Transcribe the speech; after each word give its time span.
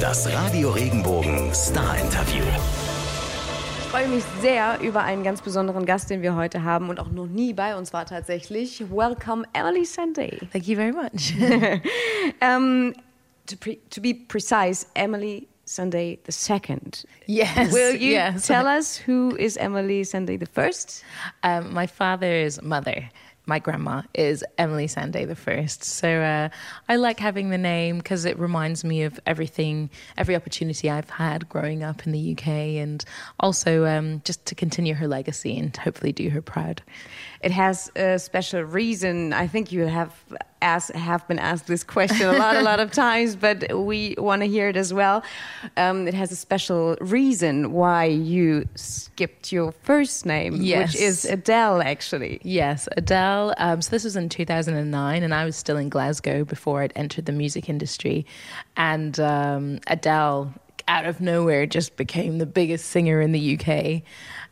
Das 0.00 0.32
Radio 0.32 0.70
Regenbogen 0.70 1.52
Star 1.52 1.98
Interview. 1.98 2.42
Ich 3.78 3.88
freue 3.90 4.08
mich 4.08 4.24
sehr 4.40 4.80
über 4.80 5.02
einen 5.02 5.22
ganz 5.22 5.42
besonderen 5.42 5.84
Gast, 5.84 6.08
den 6.08 6.22
wir 6.22 6.34
heute 6.34 6.62
haben 6.62 6.88
und 6.88 6.98
auch 6.98 7.10
noch 7.10 7.26
nie 7.26 7.52
bei 7.52 7.76
uns 7.76 7.92
war 7.92 8.06
tatsächlich. 8.06 8.82
Welcome, 8.90 9.44
Emily 9.52 9.84
Sunday. 9.84 10.38
Thank 10.52 10.66
you 10.66 10.76
very 10.76 10.92
much. 10.92 11.34
um, 12.40 12.94
to, 13.46 13.56
pre 13.56 13.78
to 13.90 14.00
be 14.00 14.14
precise, 14.14 14.86
Emily 14.94 15.48
Sunday 15.66 16.18
the 16.24 16.32
second. 16.32 17.04
Yes. 17.26 17.72
Will 17.72 17.94
you 17.94 18.12
yes. 18.12 18.46
tell 18.46 18.66
us 18.66 18.96
who 18.96 19.36
is 19.36 19.56
Emily 19.58 20.04
Sunday 20.04 20.38
the 20.38 20.46
first? 20.46 21.04
Um, 21.42 21.74
my 21.74 21.86
father's 21.86 22.60
mother, 22.62 23.10
my 23.46 23.58
grandma, 23.58 24.02
is 24.14 24.42
Emeli 24.58 24.86
Sandé 24.86 25.26
the 25.26 25.36
first. 25.36 25.84
So 25.84 26.08
uh, 26.08 26.48
I 26.88 26.96
like 26.96 27.18
having 27.18 27.50
the 27.50 27.58
name 27.58 27.98
because 27.98 28.24
it 28.24 28.38
reminds 28.38 28.84
me 28.84 29.02
of 29.02 29.20
everything, 29.26 29.90
every 30.16 30.34
opportunity 30.34 30.90
I've 30.90 31.10
had 31.10 31.48
growing 31.48 31.82
up 31.82 32.06
in 32.06 32.12
the 32.12 32.32
UK, 32.32 32.48
and 32.48 33.04
also 33.40 33.84
um, 33.84 34.22
just 34.24 34.44
to 34.46 34.54
continue 34.54 34.94
her 34.94 35.06
legacy 35.06 35.58
and 35.58 35.76
hopefully 35.76 36.12
do 36.12 36.30
her 36.30 36.40
proud. 36.40 36.82
It 37.44 37.52
has 37.52 37.90
a 37.94 38.18
special 38.18 38.62
reason. 38.62 39.32
I 39.34 39.46
think 39.46 39.70
you 39.70 39.84
have 39.84 40.12
asked, 40.62 40.92
have 40.92 41.28
been 41.28 41.38
asked 41.38 41.66
this 41.66 41.84
question 41.84 42.26
a 42.26 42.38
lot, 42.38 42.56
a 42.56 42.62
lot 42.62 42.80
of 42.80 42.90
times, 43.06 43.36
but 43.36 43.58
we 43.84 44.14
want 44.16 44.40
to 44.40 44.48
hear 44.48 44.68
it 44.70 44.76
as 44.78 44.94
well. 44.94 45.22
Um, 45.76 46.08
it 46.08 46.14
has 46.14 46.32
a 46.32 46.36
special 46.36 46.96
reason 47.02 47.72
why 47.72 48.06
you 48.06 48.66
skipped 48.76 49.52
your 49.52 49.72
first 49.72 50.24
name, 50.24 50.56
Yes. 50.62 50.94
which 50.94 51.02
is 51.02 51.24
Adele, 51.26 51.82
actually. 51.82 52.40
Yes, 52.42 52.88
Adele. 52.96 53.52
Um, 53.58 53.82
so 53.82 53.90
this 53.90 54.04
was 54.04 54.16
in 54.16 54.30
2009, 54.30 55.22
and 55.22 55.34
I 55.34 55.44
was 55.44 55.54
still 55.54 55.76
in 55.76 55.90
Glasgow 55.90 56.44
before 56.46 56.80
I'd 56.82 56.94
entered 56.96 57.26
the 57.26 57.32
music 57.32 57.68
industry. 57.68 58.24
And 58.76 59.20
um, 59.20 59.80
Adele, 59.86 60.54
out 60.88 61.04
of 61.04 61.20
nowhere, 61.20 61.66
just 61.66 61.96
became 61.96 62.38
the 62.38 62.46
biggest 62.46 62.86
singer 62.86 63.20
in 63.20 63.32
the 63.32 63.58
UK. 63.58 64.02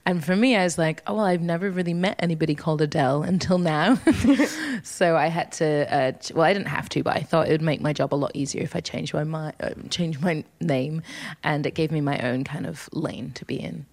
And 0.04 0.24
for 0.24 0.34
me, 0.34 0.56
I 0.56 0.64
was 0.64 0.78
like, 0.78 1.00
oh, 1.06 1.14
well, 1.14 1.24
I've 1.24 1.42
never 1.42 1.70
really 1.70 1.94
met 1.94 2.16
anybody 2.18 2.56
called 2.56 2.82
Adele 2.82 3.22
until 3.22 3.58
now. 3.58 4.00
so 4.82 5.16
I 5.16 5.28
had 5.28 5.52
to, 5.52 5.94
uh, 5.94 6.12
ch- 6.12 6.32
well, 6.32 6.44
I 6.44 6.52
didn't 6.52 6.68
have 6.68 6.88
to, 6.90 7.04
but 7.04 7.16
I 7.16 7.20
thought 7.20 7.46
it 7.48 7.52
would 7.52 7.62
make 7.62 7.80
my 7.80 7.92
job 7.92 8.12
a 8.12 8.16
lot 8.16 8.32
easier 8.34 8.62
if 8.62 8.74
I 8.74 8.80
changed 8.80 9.14
my, 9.14 9.22
mi- 9.22 9.52
uh, 9.60 9.74
changed 9.90 10.20
my 10.20 10.44
name. 10.60 11.02
And 11.44 11.66
it 11.66 11.74
gave 11.74 11.92
me 11.92 12.00
my 12.00 12.18
own 12.18 12.42
kind 12.42 12.66
of 12.66 12.88
lane 12.92 13.30
to 13.32 13.44
be 13.44 13.60
in. 13.60 13.86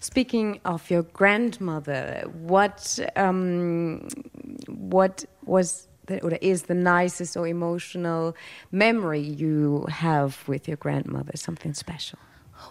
Speaking 0.00 0.60
of 0.64 0.90
your 0.90 1.02
grandmother, 1.02 2.24
what 2.32 2.98
um, 3.16 4.06
what 4.68 5.24
was 5.44 5.88
the, 6.06 6.22
or 6.22 6.32
is 6.40 6.64
the 6.64 6.74
nicest 6.74 7.36
or 7.36 7.48
emotional 7.48 8.36
memory 8.70 9.20
you 9.20 9.86
have 9.88 10.46
with 10.46 10.68
your 10.68 10.76
grandmother? 10.76 11.32
Something 11.34 11.72
special. 11.72 12.18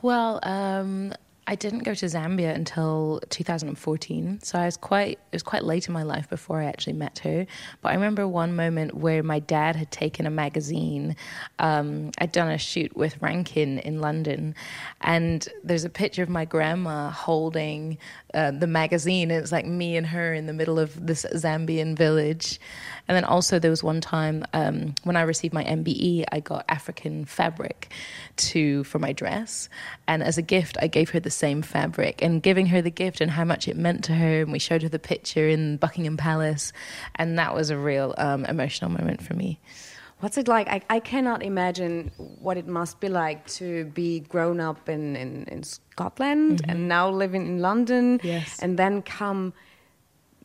Well, 0.02 0.40
um, 0.44 1.14
I 1.48 1.54
didn't 1.54 1.84
go 1.84 1.94
to 1.94 2.06
Zambia 2.08 2.56
until 2.56 3.22
2014, 3.30 4.40
so 4.42 4.58
I 4.58 4.66
was 4.66 4.78
quite 4.78 5.12
it 5.12 5.34
was 5.34 5.44
quite 5.44 5.64
late 5.64 5.88
in 5.88 5.94
my 5.94 6.02
life 6.02 6.28
before 6.28 6.60
I 6.60 6.66
actually 6.66 6.94
met 6.94 7.20
her. 7.20 7.46
But 7.82 7.92
I 7.92 7.94
remember 7.94 8.28
one 8.28 8.56
moment 8.56 8.96
where 8.96 9.22
my 9.22 9.40
dad 9.40 9.76
had 9.76 9.92
taken 9.92 10.26
a 10.26 10.32
magazine. 10.32 11.16
Um, 11.60 12.12
I'd 12.18 12.32
done 12.32 12.50
a 12.50 12.58
shoot 12.58 12.98
with 12.98 13.22
Rankin 13.22 13.78
in 13.80 14.02
London, 14.02 14.56
and 15.02 15.48
there's 15.64 15.84
a 15.84 15.90
picture 15.90 16.24
of 16.24 16.30
my 16.30 16.46
grandma 16.46 17.12
holding 17.12 18.00
uh, 18.34 18.50
the 18.50 18.68
magazine. 18.68 19.30
It's 19.30 19.52
like 19.52 19.68
me 19.68 19.98
and 19.98 20.08
her 20.08 20.34
in 20.34 20.48
the 20.48 20.54
middle 20.54 20.80
of 20.80 21.06
this 21.06 21.28
Zambian 21.36 21.96
village. 21.96 22.60
And 23.08 23.16
then 23.16 23.24
also 23.24 23.60
there 23.60 23.70
was 23.70 23.84
one 23.84 24.02
time 24.02 24.46
um, 24.54 24.96
when 25.04 25.16
I 25.16 25.22
received 25.22 25.54
my 25.54 25.64
MBE, 25.64 26.26
I 26.32 26.40
got 26.40 26.66
African 26.68 27.26
fabric 27.26 27.92
to 28.38 28.84
for 28.86 29.00
my 29.00 29.14
dress, 29.14 29.70
and 30.08 30.24
as 30.24 30.38
a 30.38 30.42
gift, 30.42 30.78
I 30.82 30.88
gave 30.88 31.12
her 31.12 31.20
the 31.20 31.30
same 31.30 31.62
fabric. 31.62 32.22
And 32.22 32.42
giving 32.42 32.66
her 32.68 32.82
the 32.82 32.90
gift 32.92 33.22
and 33.22 33.30
how 33.32 33.44
much 33.46 33.68
it 33.68 33.78
meant 33.78 34.04
to 34.06 34.14
her, 34.14 34.42
and 34.42 34.52
we 34.52 34.60
showed 34.60 34.82
her 34.84 34.90
the 34.90 35.00
picture 35.00 35.48
in 35.48 35.78
Buckingham 35.78 36.18
Palace, 36.18 36.74
and 37.16 37.38
that 37.38 37.54
was 37.54 37.70
a 37.70 37.78
real 37.78 38.16
um, 38.18 38.46
emotional 38.46 38.90
moment 38.90 39.22
for 39.22 39.34
me. 39.34 39.60
What's 40.22 40.38
it 40.38 40.48
like? 40.48 40.68
I, 40.70 40.82
I 40.90 41.00
cannot 41.02 41.44
imagine 41.44 42.10
what 42.18 42.58
it 42.58 42.66
must 42.68 43.00
be 43.02 43.10
like 43.10 43.46
to 43.48 43.86
be 43.86 44.22
grown 44.22 44.60
up 44.62 44.88
in, 44.88 45.16
in, 45.16 45.44
in 45.44 45.62
Scotland 45.64 46.62
and 46.68 46.88
now 46.88 47.10
living 47.10 47.46
in 47.46 47.60
London 47.60 48.22
Yes. 48.24 48.60
and 48.62 48.80
then 48.80 49.02
come 49.02 49.54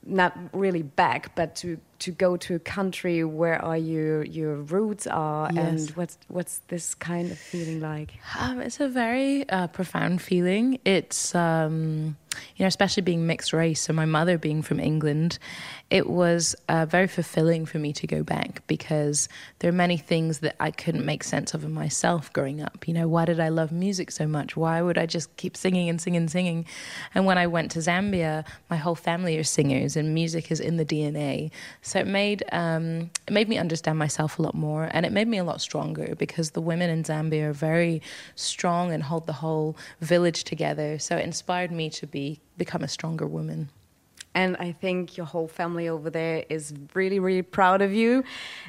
not 0.05 0.37
really 0.53 0.83
back, 0.83 1.35
but 1.37 1.55
to, 1.57 1.79
to 2.01 2.11
go 2.11 2.37
to 2.37 2.55
a 2.55 2.59
country 2.59 3.25
where 3.25 3.63
are 3.65 3.77
your 3.77 4.25
your 4.25 4.57
roots 4.57 5.07
are 5.07 5.51
and 5.55 5.89
what's 5.91 6.19
what's 6.29 6.59
this 6.69 6.95
kind 6.95 7.31
of 7.31 7.39
feeling 7.39 7.81
like? 7.81 8.13
Um, 8.39 8.61
it's 8.61 8.81
a 8.81 8.89
very 8.89 9.49
uh, 9.49 9.67
profound 9.69 10.23
feeling. 10.23 10.79
It's, 10.85 11.35
um, 11.35 12.17
you 12.57 12.63
know, 12.63 12.69
especially 12.69 13.03
being 13.03 13.27
mixed 13.27 13.53
race. 13.53 13.81
So 13.81 13.93
my 13.93 14.05
mother 14.05 14.39
being 14.39 14.63
from 14.63 14.79
England, 14.79 15.39
it 15.91 16.09
was 16.09 16.55
uh, 16.69 16.87
very 16.87 17.09
fulfilling 17.09 17.67
for 17.67 17.79
me 17.79 17.93
to 17.95 18.07
go 18.07 18.23
back 18.23 18.63
because 18.67 19.29
there 19.59 19.69
are 19.69 19.75
many 19.75 19.97
things 19.97 20.39
that 20.41 20.57
I 20.61 20.71
couldn't 20.71 21.05
make 21.05 21.25
sense 21.25 21.55
of 21.55 21.65
in 21.65 21.73
myself 21.73 22.33
growing 22.33 22.63
up. 22.63 22.87
You 22.87 22.95
know, 22.95 23.09
why 23.09 23.25
did 23.25 23.41
I 23.41 23.49
love 23.49 23.73
music 23.73 24.11
so 24.11 24.27
much? 24.27 24.57
Why 24.57 24.81
would 24.81 24.99
I 24.99 25.07
just 25.07 25.37
keep 25.37 25.57
singing 25.57 25.89
and 25.89 26.01
singing 26.01 26.23
and 26.23 26.31
singing? 26.31 26.67
And 27.15 27.27
when 27.27 27.39
I 27.39 27.47
went 27.47 27.73
to 27.73 27.81
Zambia, 27.81 28.45
my 28.69 28.77
whole 28.77 28.95
family 28.95 29.37
are 29.37 29.45
singers 29.45 29.97
and 29.97 30.15
music 30.15 30.51
is 30.51 30.61
in 30.61 30.77
the 30.77 30.85
DNA. 30.85 31.51
So 31.91 31.99
it 31.99 32.07
made 32.07 32.45
um, 32.53 33.11
it 33.27 33.33
made 33.33 33.49
me 33.49 33.59
understand 33.59 33.99
myself 33.99 34.39
a 34.39 34.43
lot 34.43 34.55
more, 34.55 34.89
and 34.93 35.05
it 35.05 35.11
made 35.11 35.27
me 35.27 35.39
a 35.39 35.45
lot 35.45 35.61
stronger 35.61 36.15
because 36.15 36.53
the 36.53 36.61
women 36.61 36.89
in 36.89 37.03
Zambia 37.03 37.49
are 37.49 37.53
very 37.53 38.01
strong 38.37 38.93
and 38.93 39.03
hold 39.03 39.27
the 39.27 39.33
whole 39.33 39.77
village 40.01 40.45
together. 40.45 41.01
So 41.01 41.17
it 41.17 41.25
inspired 41.25 41.73
me 41.73 41.91
to 41.91 42.07
be 42.07 42.39
become 42.57 42.85
a 42.85 42.89
stronger 42.97 43.27
woman. 43.27 43.71
And 44.37 44.57
I 44.59 44.71
think 44.71 45.17
your 45.17 45.27
whole 45.27 45.49
family 45.49 45.89
over 45.89 46.11
there 46.11 46.45
is 46.49 46.73
really, 46.95 47.19
really 47.19 47.43
proud 47.43 47.83
of 47.83 47.93
you 47.93 48.23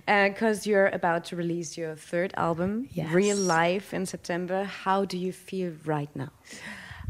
because 0.08 0.66
you're 0.66 0.88
about 0.88 1.26
to 1.26 1.36
release 1.36 1.78
your 1.78 1.96
third 1.96 2.34
album, 2.36 2.90
Yes. 2.92 3.14
Real 3.14 3.38
Life, 3.38 3.94
in 3.94 4.08
September. 4.08 4.64
How 4.64 5.06
do 5.06 5.20
you 5.20 5.32
feel 5.32 5.74
right 5.86 6.09
now? 6.16 6.32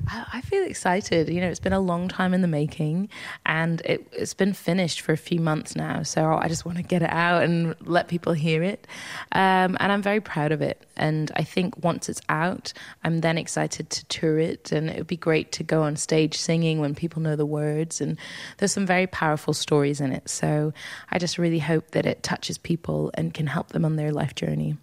I 0.08 0.42
feel 0.42 0.64
excited. 0.64 1.30
You 1.30 1.42
know, 1.42 1.48
it's 1.48 1.60
been 1.60 1.74
a 1.74 1.80
long 1.80 2.08
time 2.08 2.34
in 2.34 2.42
the 2.42 2.48
making, 2.48 3.10
and 3.46 3.82
it, 3.82 4.08
it's 4.12 4.34
been 4.34 4.54
finished 4.54 5.02
for 5.02 5.14
a 5.14 5.18
few 5.18 5.40
months 5.40 5.76
now. 5.76 6.04
So 6.04 6.34
I 6.34 6.48
just 6.48 6.66
want 6.66 6.78
to 6.78 6.84
get 6.84 7.02
it 7.02 7.12
out 7.12 7.44
and 7.44 7.76
let 7.82 8.08
people 8.08 8.34
hear 8.34 8.64
it. 8.64 8.88
Um, 9.32 9.78
and 9.80 9.92
I'm 9.92 10.02
very 10.02 10.20
proud 10.20 10.52
of 10.52 10.62
it. 10.62 10.86
And 10.98 11.32
I 11.36 11.44
think 11.44 11.84
once 11.84 12.10
it's 12.10 12.22
out, 12.30 12.74
I'm 13.04 13.22
then 13.22 13.38
excited 13.38 13.90
to 13.90 14.06
tour 14.06 14.40
it, 14.40 14.72
and 14.72 14.90
it 14.90 14.98
would 14.98 15.08
be 15.08 15.18
great 15.18 15.52
to 15.54 15.64
go 15.64 15.84
on 15.84 15.96
stage 15.96 16.38
singing 16.38 16.80
when 16.80 16.96
people 16.96 17.22
know 17.22 17.36
the 17.36 17.46
words. 17.46 18.02
And 18.02 18.18
there's 18.58 18.72
some 18.72 18.86
very 18.86 19.08
powerful 19.08 19.54
stories 19.54 20.02
in 20.02 20.12
it. 20.12 20.30
So 20.30 20.74
I 21.10 21.20
just 21.20 21.38
really 21.38 21.60
hope 21.60 21.92
that 21.92 22.06
it 22.06 22.24
touches 22.24 22.58
people 22.58 23.12
and 23.14 23.34
can 23.34 23.48
help 23.48 23.70
them 23.70 23.86
on 23.86 23.96
their 23.96 24.12
life 24.12 24.36
journey. 24.36 24.78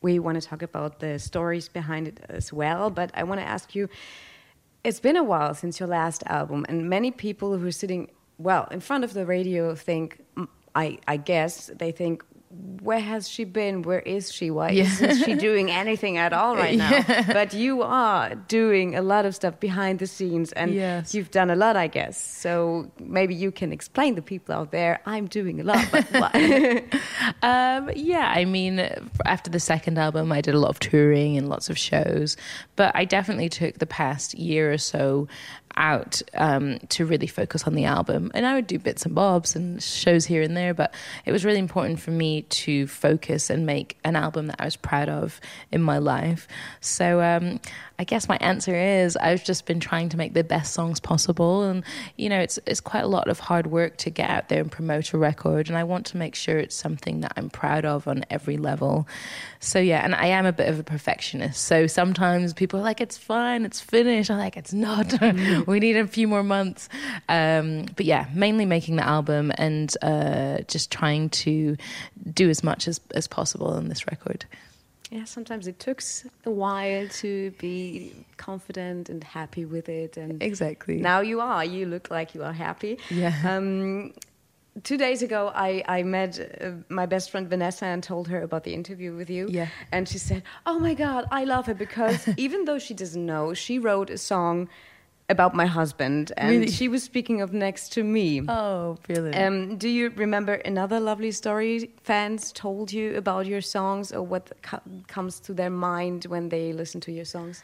We 0.00 0.20
want 0.20 0.40
to 0.40 0.46
talk 0.46 0.62
about 0.62 1.00
the 1.00 1.18
stories 1.18 1.68
behind 1.68 2.06
it 2.06 2.20
as 2.28 2.52
well, 2.52 2.88
but 2.88 3.10
I 3.14 3.24
want 3.24 3.40
to 3.40 3.46
ask 3.46 3.74
you 3.74 3.88
it's 4.84 5.00
been 5.00 5.16
a 5.16 5.24
while 5.24 5.54
since 5.54 5.80
your 5.80 5.88
last 5.88 6.22
album, 6.26 6.64
and 6.68 6.88
many 6.88 7.10
people 7.10 7.56
who 7.56 7.66
are 7.66 7.72
sitting, 7.72 8.10
well, 8.38 8.68
in 8.70 8.80
front 8.80 9.04
of 9.04 9.12
the 9.14 9.26
radio 9.26 9.74
think, 9.74 10.20
mm, 10.36 10.48
I, 10.74 10.98
I 11.06 11.16
guess, 11.16 11.70
they 11.74 11.92
think, 11.92 12.24
where 12.50 12.98
has 13.00 13.28
she 13.28 13.44
been? 13.44 13.82
Where 13.82 14.00
is 14.00 14.32
she? 14.32 14.50
Why 14.50 14.70
Yeah. 14.70 14.84
isn't 14.84 15.16
she 15.24 15.34
doing 15.34 15.70
anything 15.70 16.16
at 16.16 16.32
all 16.32 16.56
right 16.56 16.76
now? 16.86 17.04
But 17.26 17.52
you 17.52 17.82
are 17.82 18.34
doing 18.48 18.94
a 18.96 19.02
lot 19.02 19.26
of 19.26 19.34
stuff 19.34 19.60
behind 19.60 19.98
the 19.98 20.06
scenes, 20.06 20.52
and 20.52 20.74
Yes. 20.74 21.14
you've 21.14 21.30
done 21.30 21.50
a 21.50 21.56
lot, 21.56 21.76
I 21.76 21.88
guess. 21.88 22.16
So 22.18 22.90
maybe 22.98 23.34
you 23.34 23.50
can 23.52 23.70
explain 23.72 24.16
to 24.16 24.22
people 24.22 24.54
out 24.54 24.70
there, 24.72 25.00
I'm 25.04 25.26
doing 25.26 25.60
a 25.60 25.64
lot, 25.64 25.86
but 25.92 26.04
what? 26.12 26.32
Um, 27.42 27.90
yeah, 27.94 28.32
I 28.34 28.44
mean, 28.44 28.80
after 29.26 29.50
the 29.50 29.60
second 29.60 29.98
album, 29.98 30.32
I 30.32 30.40
did 30.40 30.54
a 30.54 30.58
lot 30.58 30.70
of 30.70 30.80
touring 30.80 31.36
and 31.36 31.48
lots 31.48 31.68
of 31.68 31.76
shows, 31.78 32.36
but 32.76 32.90
I 32.96 33.04
definitely 33.04 33.48
took 33.48 33.78
the 33.78 33.86
past 33.86 34.34
year 34.34 34.72
or 34.72 34.78
so 34.78 35.28
out 35.78 36.20
um, 36.34 36.78
to 36.90 37.06
really 37.06 37.26
focus 37.26 37.64
on 37.66 37.74
the 37.74 37.84
album. 37.84 38.30
And 38.34 38.44
I 38.44 38.54
would 38.54 38.66
do 38.66 38.78
bits 38.78 39.06
and 39.06 39.14
bobs 39.14 39.56
and 39.56 39.82
shows 39.82 40.26
here 40.26 40.42
and 40.42 40.56
there, 40.56 40.74
but 40.74 40.92
it 41.24 41.32
was 41.32 41.44
really 41.44 41.60
important 41.60 42.00
for 42.00 42.10
me 42.10 42.42
to 42.42 42.86
focus 42.86 43.48
and 43.48 43.64
make 43.64 43.96
an 44.04 44.16
album 44.16 44.48
that 44.48 44.56
I 44.58 44.64
was 44.64 44.76
proud 44.76 45.08
of 45.08 45.40
in 45.72 45.82
my 45.82 45.98
life. 45.98 46.48
So 46.80 47.22
um, 47.22 47.60
I 48.00 48.04
guess 48.04 48.28
my 48.28 48.36
answer 48.40 48.76
is 48.76 49.16
I've 49.16 49.42
just 49.44 49.66
been 49.66 49.80
trying 49.80 50.08
to 50.10 50.16
make 50.16 50.32
the 50.32 50.44
best 50.44 50.72
songs 50.72 51.00
possible, 51.00 51.64
and 51.64 51.82
you 52.16 52.28
know, 52.28 52.38
it's 52.38 52.58
it's 52.64 52.80
quite 52.80 53.02
a 53.02 53.08
lot 53.08 53.26
of 53.26 53.40
hard 53.40 53.66
work 53.66 53.96
to 53.98 54.10
get 54.10 54.30
out 54.30 54.48
there 54.48 54.60
and 54.60 54.70
promote 54.70 55.12
a 55.12 55.18
record, 55.18 55.68
and 55.68 55.76
I 55.76 55.82
want 55.82 56.06
to 56.06 56.16
make 56.16 56.36
sure 56.36 56.58
it's 56.58 56.76
something 56.76 57.22
that 57.22 57.32
I'm 57.36 57.50
proud 57.50 57.84
of 57.84 58.06
on 58.06 58.24
every 58.30 58.56
level. 58.56 59.08
So 59.58 59.80
yeah, 59.80 60.04
and 60.04 60.14
I 60.14 60.26
am 60.26 60.46
a 60.46 60.52
bit 60.52 60.68
of 60.68 60.78
a 60.78 60.84
perfectionist. 60.84 61.64
So 61.64 61.88
sometimes 61.88 62.54
people 62.54 62.78
are 62.78 62.84
like, 62.84 63.00
"It's 63.00 63.18
fine, 63.18 63.64
it's 63.64 63.80
finished." 63.80 64.30
I'm 64.30 64.38
like, 64.38 64.56
"It's 64.56 64.72
not. 64.72 65.20
we 65.66 65.80
need 65.80 65.96
a 65.96 66.06
few 66.06 66.28
more 66.28 66.44
months." 66.44 66.88
Um, 67.28 67.86
but 67.96 68.06
yeah, 68.06 68.26
mainly 68.32 68.64
making 68.64 68.94
the 68.94 69.06
album 69.06 69.50
and 69.58 69.92
uh, 70.02 70.58
just 70.68 70.92
trying 70.92 71.30
to 71.30 71.76
do 72.32 72.48
as 72.48 72.62
much 72.62 72.86
as 72.86 73.00
as 73.16 73.26
possible 73.26 73.68
on 73.68 73.88
this 73.88 74.06
record. 74.06 74.44
Yeah, 75.10 75.24
sometimes 75.24 75.66
it 75.66 75.78
took 75.78 76.02
a 76.44 76.50
while 76.50 77.08
to 77.08 77.50
be 77.52 78.26
confident 78.36 79.08
and 79.08 79.24
happy 79.24 79.64
with 79.64 79.88
it. 79.88 80.16
And 80.16 80.42
exactly. 80.42 80.98
Now 80.98 81.20
you 81.20 81.40
are. 81.40 81.64
You 81.64 81.86
look 81.86 82.10
like 82.10 82.34
you 82.34 82.42
are 82.42 82.52
happy. 82.52 82.98
Yeah. 83.10 83.34
Um, 83.44 84.12
two 84.82 84.98
days 84.98 85.22
ago, 85.22 85.50
I, 85.54 85.82
I 85.88 86.02
met 86.02 86.38
uh, 86.60 86.72
my 86.88 87.06
best 87.06 87.30
friend 87.30 87.48
Vanessa 87.48 87.86
and 87.86 88.02
told 88.02 88.28
her 88.28 88.42
about 88.42 88.64
the 88.64 88.74
interview 88.74 89.16
with 89.16 89.30
you. 89.30 89.48
Yeah. 89.50 89.68
And 89.92 90.08
she 90.08 90.18
said, 90.18 90.42
Oh 90.66 90.78
my 90.78 90.94
God, 90.94 91.26
I 91.30 91.44
love 91.44 91.66
her 91.66 91.74
because 91.74 92.28
even 92.36 92.66
though 92.66 92.78
she 92.78 92.94
doesn't 92.94 93.24
know, 93.24 93.54
she 93.54 93.78
wrote 93.78 94.10
a 94.10 94.18
song 94.18 94.68
about 95.30 95.54
my 95.54 95.66
husband, 95.66 96.32
and 96.36 96.48
Really? 96.50 96.70
she 96.70 96.88
was 96.88 97.02
speaking 97.02 97.42
of 97.42 97.52
next 97.52 97.92
to 97.92 98.02
me. 98.02 98.42
Oh, 98.48 98.96
brilliant. 99.06 99.36
Um, 99.36 99.76
do 99.76 99.88
you 99.88 100.08
remember 100.10 100.54
another 100.54 100.98
lovely 101.00 101.32
story 101.32 101.90
fans 102.02 102.50
told 102.52 102.92
you 102.92 103.14
about 103.16 103.46
your 103.46 103.60
songs, 103.60 104.10
or 104.12 104.22
what 104.22 104.50
co- 104.62 104.80
comes 105.06 105.38
to 105.40 105.52
their 105.52 105.70
mind 105.70 106.24
when 106.24 106.48
they 106.48 106.72
listen 106.72 107.00
to 107.02 107.12
your 107.12 107.26
songs? 107.26 107.62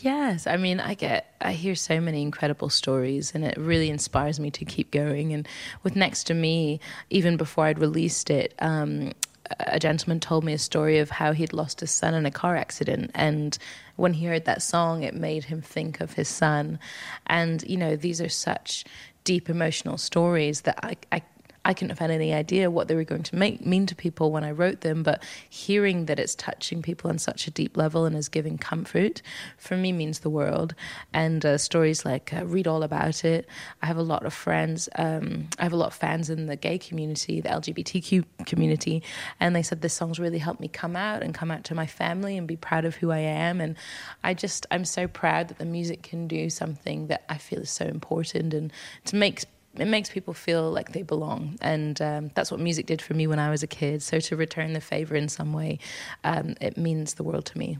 Yes, 0.00 0.46
I 0.46 0.56
mean, 0.56 0.80
I 0.80 0.94
get, 0.94 1.34
I 1.42 1.52
hear 1.52 1.74
so 1.74 2.00
many 2.00 2.22
incredible 2.22 2.70
stories, 2.70 3.32
and 3.34 3.44
it 3.44 3.58
really 3.58 3.90
inspires 3.90 4.40
me 4.40 4.50
to 4.52 4.64
keep 4.64 4.90
going. 4.90 5.34
And 5.34 5.46
with 5.82 5.94
Next 5.94 6.24
to 6.28 6.34
Me, 6.34 6.80
even 7.10 7.36
before 7.36 7.66
I'd 7.66 7.78
released 7.78 8.30
it, 8.30 8.54
um, 8.58 9.12
a 9.60 9.78
gentleman 9.78 10.20
told 10.20 10.44
me 10.44 10.52
a 10.52 10.58
story 10.58 10.98
of 10.98 11.10
how 11.10 11.32
he'd 11.32 11.52
lost 11.52 11.80
his 11.80 11.90
son 11.90 12.14
in 12.14 12.26
a 12.26 12.30
car 12.30 12.56
accident, 12.56 13.10
and 13.14 13.58
when 13.96 14.14
he 14.14 14.26
heard 14.26 14.44
that 14.44 14.62
song, 14.62 15.02
it 15.02 15.14
made 15.14 15.44
him 15.44 15.60
think 15.60 16.00
of 16.00 16.12
his 16.14 16.28
son. 16.28 16.78
And 17.26 17.62
you 17.68 17.76
know, 17.76 17.96
these 17.96 18.20
are 18.20 18.28
such 18.28 18.84
deep 19.24 19.48
emotional 19.48 19.98
stories 19.98 20.62
that 20.62 20.78
I, 20.82 20.96
I 21.10 21.22
I 21.64 21.74
couldn't 21.74 21.90
have 21.90 21.98
had 21.98 22.10
any 22.10 22.32
idea 22.34 22.70
what 22.70 22.88
they 22.88 22.94
were 22.94 23.04
going 23.04 23.22
to 23.24 23.36
make 23.36 23.64
mean 23.64 23.86
to 23.86 23.94
people 23.94 24.32
when 24.32 24.44
I 24.44 24.50
wrote 24.50 24.80
them, 24.80 25.02
but 25.02 25.22
hearing 25.48 26.06
that 26.06 26.18
it's 26.18 26.34
touching 26.34 26.82
people 26.82 27.10
on 27.10 27.18
such 27.18 27.46
a 27.46 27.50
deep 27.50 27.76
level 27.76 28.04
and 28.04 28.16
is 28.16 28.28
giving 28.28 28.58
comfort 28.58 29.22
for 29.58 29.76
me 29.76 29.92
means 29.92 30.20
the 30.20 30.30
world. 30.30 30.74
And 31.12 31.44
uh, 31.44 31.58
stories 31.58 32.04
like 32.04 32.32
uh, 32.32 32.44
read 32.46 32.66
all 32.66 32.82
about 32.82 33.24
it. 33.24 33.48
I 33.80 33.86
have 33.86 33.96
a 33.96 34.02
lot 34.02 34.26
of 34.26 34.34
friends. 34.34 34.88
Um, 34.96 35.48
I 35.58 35.62
have 35.62 35.72
a 35.72 35.76
lot 35.76 35.88
of 35.88 35.94
fans 35.94 36.30
in 36.30 36.46
the 36.46 36.56
gay 36.56 36.78
community, 36.78 37.40
the 37.40 37.48
LGBTQ 37.48 38.24
community, 38.46 39.02
and 39.38 39.54
they 39.54 39.62
said 39.62 39.82
this 39.82 39.94
song's 39.94 40.18
really 40.18 40.38
helped 40.38 40.60
me 40.60 40.68
come 40.68 40.96
out 40.96 41.22
and 41.22 41.34
come 41.34 41.50
out 41.50 41.64
to 41.64 41.74
my 41.74 41.86
family 41.86 42.36
and 42.36 42.48
be 42.48 42.56
proud 42.56 42.84
of 42.84 42.96
who 42.96 43.10
I 43.10 43.18
am. 43.18 43.60
And 43.60 43.76
I 44.24 44.34
just 44.34 44.66
I'm 44.70 44.84
so 44.84 45.06
proud 45.06 45.48
that 45.48 45.58
the 45.58 45.64
music 45.64 46.02
can 46.02 46.26
do 46.26 46.50
something 46.50 47.06
that 47.06 47.24
I 47.28 47.38
feel 47.38 47.60
is 47.60 47.70
so 47.70 47.84
important 47.84 48.54
and 48.54 48.72
to 49.06 49.16
make 49.16 49.44
it 49.78 49.86
makes 49.86 50.10
people 50.10 50.34
feel 50.34 50.70
like 50.70 50.92
they 50.92 51.02
belong. 51.02 51.56
And 51.60 52.00
um, 52.02 52.30
that's 52.34 52.50
what 52.50 52.60
music 52.60 52.86
did 52.86 53.00
for 53.00 53.14
me 53.14 53.26
when 53.26 53.38
i 53.38 53.50
was 53.50 53.62
a 53.62 53.66
kid. 53.66 54.02
So 54.02 54.20
to 54.20 54.36
return 54.36 54.72
the 54.72 54.80
favor 54.80 55.14
in 55.14 55.28
some 55.28 55.52
way 55.52 55.78
um, 56.24 56.54
it 56.60 56.76
means 56.76 57.14
the 57.14 57.22
world 57.22 57.46
to 57.46 57.58
me. 57.58 57.78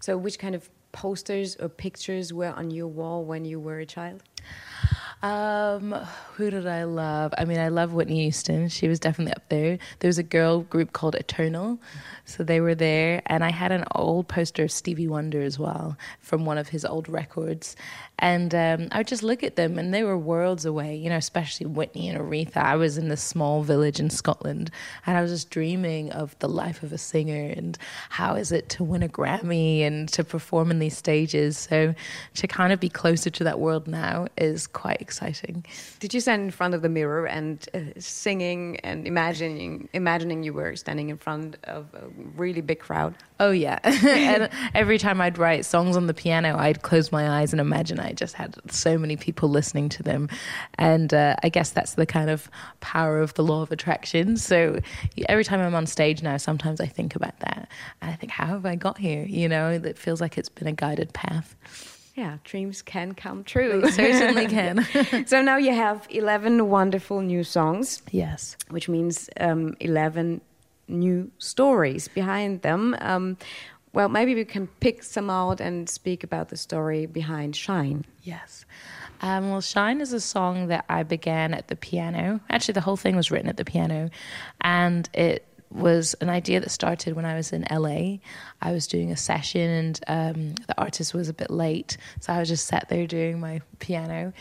So, 0.00 0.16
which 0.16 0.38
kind 0.38 0.54
of 0.54 0.68
posters 0.92 1.56
or 1.56 1.68
pictures 1.68 2.32
were 2.32 2.50
on 2.50 2.70
your 2.70 2.88
wall 2.88 3.24
when 3.24 3.44
you 3.44 3.60
were 3.60 3.78
a 3.78 3.86
child? 3.86 4.22
Um, 5.20 5.92
who 6.34 6.50
did 6.50 6.66
I 6.66 6.84
love? 6.84 7.34
I 7.36 7.44
mean, 7.44 7.58
I 7.58 7.68
love 7.68 7.92
Whitney 7.92 8.22
Houston. 8.22 8.68
She 8.68 8.86
was 8.86 9.00
definitely 9.00 9.34
up 9.34 9.48
there. 9.48 9.78
There 9.98 10.08
was 10.08 10.18
a 10.18 10.22
girl 10.22 10.60
group 10.60 10.92
called 10.92 11.16
Eternal, 11.16 11.80
so 12.24 12.44
they 12.44 12.60
were 12.60 12.76
there. 12.76 13.22
And 13.26 13.42
I 13.42 13.50
had 13.50 13.72
an 13.72 13.84
old 13.96 14.28
poster 14.28 14.64
of 14.64 14.70
Stevie 14.70 15.08
Wonder 15.08 15.42
as 15.42 15.58
well 15.58 15.96
from 16.20 16.44
one 16.44 16.58
of 16.58 16.68
his 16.68 16.84
old 16.84 17.08
records. 17.08 17.74
And 18.20 18.54
um, 18.54 18.88
I 18.92 18.98
would 18.98 19.08
just 19.08 19.24
look 19.24 19.42
at 19.42 19.56
them, 19.56 19.78
and 19.78 19.92
they 19.92 20.04
were 20.04 20.16
worlds 20.16 20.64
away. 20.64 20.94
You 20.94 21.10
know, 21.10 21.16
especially 21.16 21.66
Whitney 21.66 22.08
and 22.08 22.18
Aretha. 22.18 22.58
I 22.58 22.76
was 22.76 22.96
in 22.96 23.08
this 23.08 23.22
small 23.22 23.64
village 23.64 23.98
in 23.98 24.10
Scotland, 24.10 24.70
and 25.04 25.16
I 25.16 25.22
was 25.22 25.32
just 25.32 25.50
dreaming 25.50 26.12
of 26.12 26.38
the 26.38 26.48
life 26.48 26.84
of 26.84 26.92
a 26.92 26.98
singer 26.98 27.52
and 27.56 27.76
how 28.10 28.34
is 28.34 28.52
it 28.52 28.68
to 28.70 28.84
win 28.84 29.02
a 29.02 29.08
Grammy 29.08 29.80
and 29.80 30.08
to 30.10 30.22
perform 30.22 30.70
in 30.70 30.78
these 30.78 30.96
stages. 30.96 31.58
So 31.58 31.94
to 32.34 32.46
kind 32.46 32.72
of 32.72 32.78
be 32.78 32.88
closer 32.88 33.30
to 33.30 33.44
that 33.44 33.58
world 33.58 33.88
now 33.88 34.28
is 34.36 34.68
quite 34.68 35.07
exciting. 35.08 35.64
Did 36.00 36.12
you 36.12 36.20
stand 36.20 36.42
in 36.42 36.50
front 36.50 36.74
of 36.74 36.82
the 36.82 36.88
mirror 36.90 37.26
and 37.26 37.66
uh, 37.72 37.78
singing 37.98 38.76
and 38.80 39.06
imagining 39.06 39.88
imagining 39.94 40.42
you 40.42 40.52
were 40.52 40.76
standing 40.76 41.08
in 41.08 41.16
front 41.16 41.56
of 41.64 41.86
a 41.94 42.04
really 42.36 42.60
big 42.60 42.78
crowd? 42.78 43.14
Oh 43.40 43.50
yeah, 43.50 43.78
and 43.84 44.50
every 44.74 44.98
time 44.98 45.22
I'd 45.22 45.38
write 45.38 45.64
songs 45.64 45.96
on 45.96 46.08
the 46.08 46.12
piano, 46.12 46.58
I'd 46.58 46.82
close 46.82 47.10
my 47.10 47.40
eyes 47.40 47.52
and 47.54 47.60
imagine 47.60 47.98
I 47.98 48.12
just 48.12 48.34
had 48.34 48.54
so 48.70 48.98
many 48.98 49.16
people 49.16 49.48
listening 49.48 49.88
to 49.90 50.02
them, 50.02 50.28
and 50.74 51.14
uh, 51.14 51.36
I 51.42 51.48
guess 51.48 51.70
that's 51.70 51.94
the 51.94 52.04
kind 52.04 52.28
of 52.28 52.50
power 52.80 53.18
of 53.18 53.32
the 53.32 53.42
law 53.42 53.62
of 53.62 53.72
attraction. 53.72 54.36
So 54.36 54.78
every 55.26 55.44
time 55.44 55.60
I'm 55.60 55.74
on 55.74 55.86
stage 55.86 56.22
now, 56.22 56.36
sometimes 56.36 56.82
I 56.82 56.86
think 56.86 57.16
about 57.16 57.38
that, 57.40 57.66
and 58.02 58.10
I 58.10 58.14
think, 58.14 58.30
how 58.32 58.46
have 58.46 58.66
I 58.66 58.74
got 58.74 58.98
here? 58.98 59.24
You 59.24 59.48
know, 59.48 59.70
it 59.70 59.96
feels 59.96 60.20
like 60.20 60.36
it's 60.36 60.50
been 60.50 60.68
a 60.68 60.72
guided 60.72 61.14
path. 61.14 61.56
Yeah, 62.18 62.38
dreams 62.42 62.82
can 62.82 63.14
come 63.14 63.44
true. 63.44 63.80
They 63.80 64.12
certainly 64.12 64.46
can. 64.58 64.84
so 65.24 65.40
now 65.40 65.56
you 65.56 65.72
have 65.72 66.04
11 66.10 66.68
wonderful 66.68 67.20
new 67.20 67.44
songs, 67.44 68.02
yes. 68.10 68.56
which 68.70 68.88
means 68.88 69.30
um, 69.38 69.76
11 69.78 70.40
new 70.88 71.30
stories 71.38 72.08
behind 72.08 72.62
them. 72.62 72.96
Um, 73.00 73.36
well, 73.92 74.08
maybe 74.08 74.34
we 74.34 74.44
can 74.44 74.66
pick 74.66 75.04
some 75.04 75.30
out 75.30 75.60
and 75.60 75.88
speak 75.88 76.24
about 76.24 76.48
the 76.48 76.56
story 76.56 77.06
behind 77.06 77.54
Shine. 77.54 78.04
Yes. 78.24 78.64
Um, 79.20 79.50
well, 79.50 79.60
Shine 79.60 80.00
is 80.00 80.12
a 80.12 80.20
song 80.20 80.66
that 80.66 80.86
I 80.88 81.04
began 81.04 81.54
at 81.54 81.68
the 81.68 81.76
piano. 81.76 82.40
Actually, 82.50 82.74
the 82.74 82.80
whole 82.80 82.96
thing 82.96 83.14
was 83.14 83.30
written 83.30 83.48
at 83.48 83.58
the 83.58 83.64
piano, 83.64 84.10
and 84.60 85.08
it 85.14 85.47
was 85.70 86.14
an 86.20 86.28
idea 86.28 86.60
that 86.60 86.70
started 86.70 87.14
when 87.14 87.24
I 87.24 87.34
was 87.34 87.52
in 87.52 87.66
LA. 87.70 88.18
I 88.60 88.72
was 88.72 88.86
doing 88.86 89.10
a 89.10 89.16
session, 89.16 89.70
and 89.70 90.00
um, 90.08 90.54
the 90.66 90.80
artist 90.80 91.14
was 91.14 91.28
a 91.28 91.34
bit 91.34 91.50
late, 91.50 91.96
so 92.20 92.32
I 92.32 92.38
was 92.38 92.48
just 92.48 92.66
sat 92.66 92.88
there 92.88 93.06
doing 93.06 93.38
my 93.38 93.60
piano, 93.78 94.32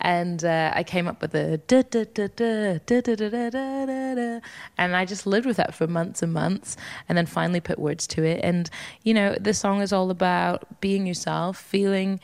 and 0.00 0.44
uh, 0.44 0.72
I 0.74 0.82
came 0.82 1.08
up 1.08 1.22
with 1.22 1.34
a 1.34 1.58
da 1.58 1.82
da 1.82 2.04
da 2.04 2.28
da 2.28 2.78
da 2.78 2.78
da 2.78 3.00
da 3.00 3.14
da 3.16 3.50
da 3.50 3.50
da, 3.50 4.14
da, 4.14 4.40
and 4.78 4.94
I 4.96 5.04
just 5.04 5.26
lived 5.26 5.46
with 5.46 5.56
that 5.56 5.74
for 5.74 5.86
months 5.86 6.22
and 6.22 6.32
months, 6.32 6.76
and 7.08 7.16
then 7.16 7.26
finally 7.26 7.60
put 7.60 7.78
words 7.78 8.06
to 8.08 8.24
it. 8.24 8.40
And 8.44 8.68
you 9.02 9.14
know, 9.14 9.36
the 9.40 9.54
song 9.54 9.80
is 9.80 9.92
all 9.92 10.10
about 10.10 10.80
being 10.80 11.06
yourself, 11.06 11.58
feeling, 11.58 12.20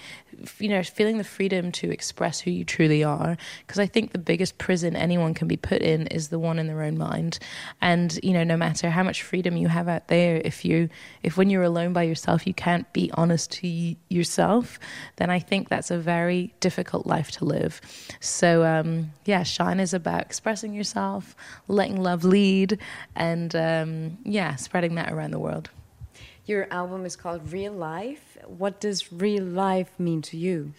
you 0.59 0.69
know, 0.69 0.83
feeling 0.83 1.19
the 1.19 1.25
freedom 1.25 1.73
to 1.73 1.91
express 1.91 2.41
who 2.41 2.51
you 2.51 2.65
truly 2.65 3.05
are. 3.05 3.37
Because 3.67 3.79
I 3.79 3.87
think 3.87 4.13
the 4.13 4.19
biggest 4.19 4.59
prison 4.59 4.97
anyone 4.97 5.35
can 5.35 5.49
be 5.49 5.57
put 5.57 5.83
in 5.83 6.07
is 6.09 6.29
the 6.29 6.39
one 6.39 6.59
in 6.59 6.67
their 6.67 6.83
own 6.83 6.99
mind, 6.99 7.39
and 7.81 8.19
you 8.23 8.33
know, 8.33 8.45
no 8.45 8.57
matter 8.57 8.91
how 8.91 9.03
much 9.03 9.23
freedom 9.23 9.57
you 9.57 9.69
have 9.69 9.89
out 9.89 10.09
there, 10.09 10.41
if 10.45 10.65
you, 10.65 10.89
if 11.23 11.37
when 11.37 11.51
you're 11.51 11.63
alone 11.63 11.93
by 11.93 12.03
yourself, 12.03 12.47
you 12.47 12.55
can't 12.55 12.91
be 12.93 13.11
honest 13.15 13.51
to 13.53 13.67
y- 13.67 13.97
yourself, 14.09 14.79
then 15.17 15.31
I 15.31 15.39
think 15.39 15.69
that's 15.69 15.91
a 15.91 15.99
very 15.99 16.55
difficult 16.61 17.07
life 17.07 17.31
to 17.33 17.45
live. 17.45 17.81
So 18.21 18.65
um, 18.65 19.13
yeah, 19.25 19.43
shine 19.43 19.81
is 19.81 19.95
about 19.95 20.23
expressing 20.23 20.75
yourself, 20.75 21.37
letting 21.69 22.01
love 22.01 22.25
lead, 22.25 22.79
and 23.15 23.55
um, 23.57 24.19
yeah, 24.25 24.57
spreading 24.57 24.95
that 24.97 25.13
around 25.13 25.33
the 25.33 25.39
world. 25.39 25.71
Your 26.47 26.67
album 26.71 27.05
is 27.05 27.17
called 27.17 27.53
Real 27.53 27.73
Life. 27.73 28.39
What 28.47 28.81
does 28.81 29.13
real 29.13 29.45
life 29.45 29.91
mean 29.99 30.23
to 30.23 30.37
you? 30.37 30.73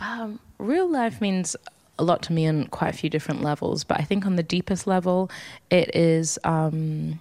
Um, 0.00 0.40
real 0.58 0.90
life 0.90 1.20
means 1.20 1.54
a 1.98 2.02
lot 2.02 2.22
to 2.22 2.32
me 2.32 2.46
on 2.46 2.66
quite 2.68 2.94
a 2.94 2.96
few 2.96 3.10
different 3.10 3.42
levels, 3.42 3.84
but 3.84 4.00
I 4.00 4.04
think 4.04 4.26
on 4.26 4.36
the 4.36 4.42
deepest 4.42 4.86
level, 4.86 5.30
it 5.70 5.94
is. 5.94 6.38
Um, 6.44 7.20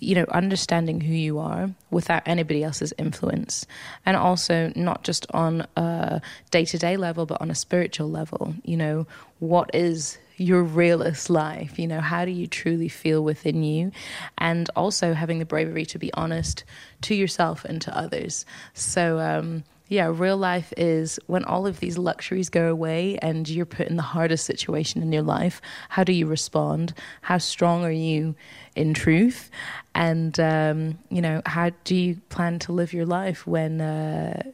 you 0.00 0.16
know, 0.16 0.26
understanding 0.32 1.00
who 1.00 1.14
you 1.14 1.38
are 1.38 1.70
without 1.92 2.20
anybody 2.26 2.64
else's 2.64 2.92
influence, 2.98 3.66
and 4.04 4.16
also 4.16 4.72
not 4.74 5.04
just 5.04 5.26
on 5.32 5.64
a 5.76 6.20
day 6.50 6.64
to 6.64 6.76
day 6.76 6.96
level, 6.96 7.24
but 7.24 7.40
on 7.40 7.52
a 7.52 7.54
spiritual 7.54 8.10
level. 8.10 8.54
You 8.64 8.76
know, 8.78 9.06
what 9.38 9.70
is 9.72 10.18
your 10.36 10.62
realest 10.62 11.30
life? 11.30 11.78
You 11.78 11.86
know, 11.86 12.00
how 12.00 12.24
do 12.24 12.30
you 12.30 12.46
truly 12.46 12.88
feel 12.88 13.22
within 13.22 13.62
you? 13.62 13.92
And 14.38 14.68
also 14.76 15.14
having 15.14 15.38
the 15.38 15.44
bravery 15.44 15.86
to 15.86 15.98
be 15.98 16.12
honest 16.14 16.64
to 17.02 17.14
yourself 17.14 17.64
and 17.64 17.80
to 17.82 17.96
others. 17.96 18.44
So, 18.74 19.18
um, 19.18 19.64
yeah, 19.88 20.10
real 20.12 20.36
life 20.36 20.72
is 20.76 21.20
when 21.26 21.44
all 21.44 21.66
of 21.66 21.78
these 21.78 21.96
luxuries 21.96 22.48
go 22.48 22.70
away 22.70 23.18
and 23.22 23.48
you're 23.48 23.64
put 23.64 23.86
in 23.86 23.96
the 23.96 24.02
hardest 24.02 24.44
situation 24.44 25.00
in 25.00 25.12
your 25.12 25.22
life. 25.22 25.62
How 25.88 26.02
do 26.02 26.12
you 26.12 26.26
respond? 26.26 26.92
How 27.22 27.38
strong 27.38 27.84
are 27.84 27.90
you 27.90 28.34
in 28.74 28.94
truth? 28.94 29.48
And 29.94 30.38
um, 30.40 30.98
you 31.08 31.22
know, 31.22 31.40
how 31.46 31.70
do 31.84 31.94
you 31.94 32.16
plan 32.30 32.58
to 32.60 32.72
live 32.72 32.92
your 32.92 33.06
life 33.06 33.46
when 33.46 33.80
uh, 33.80 34.50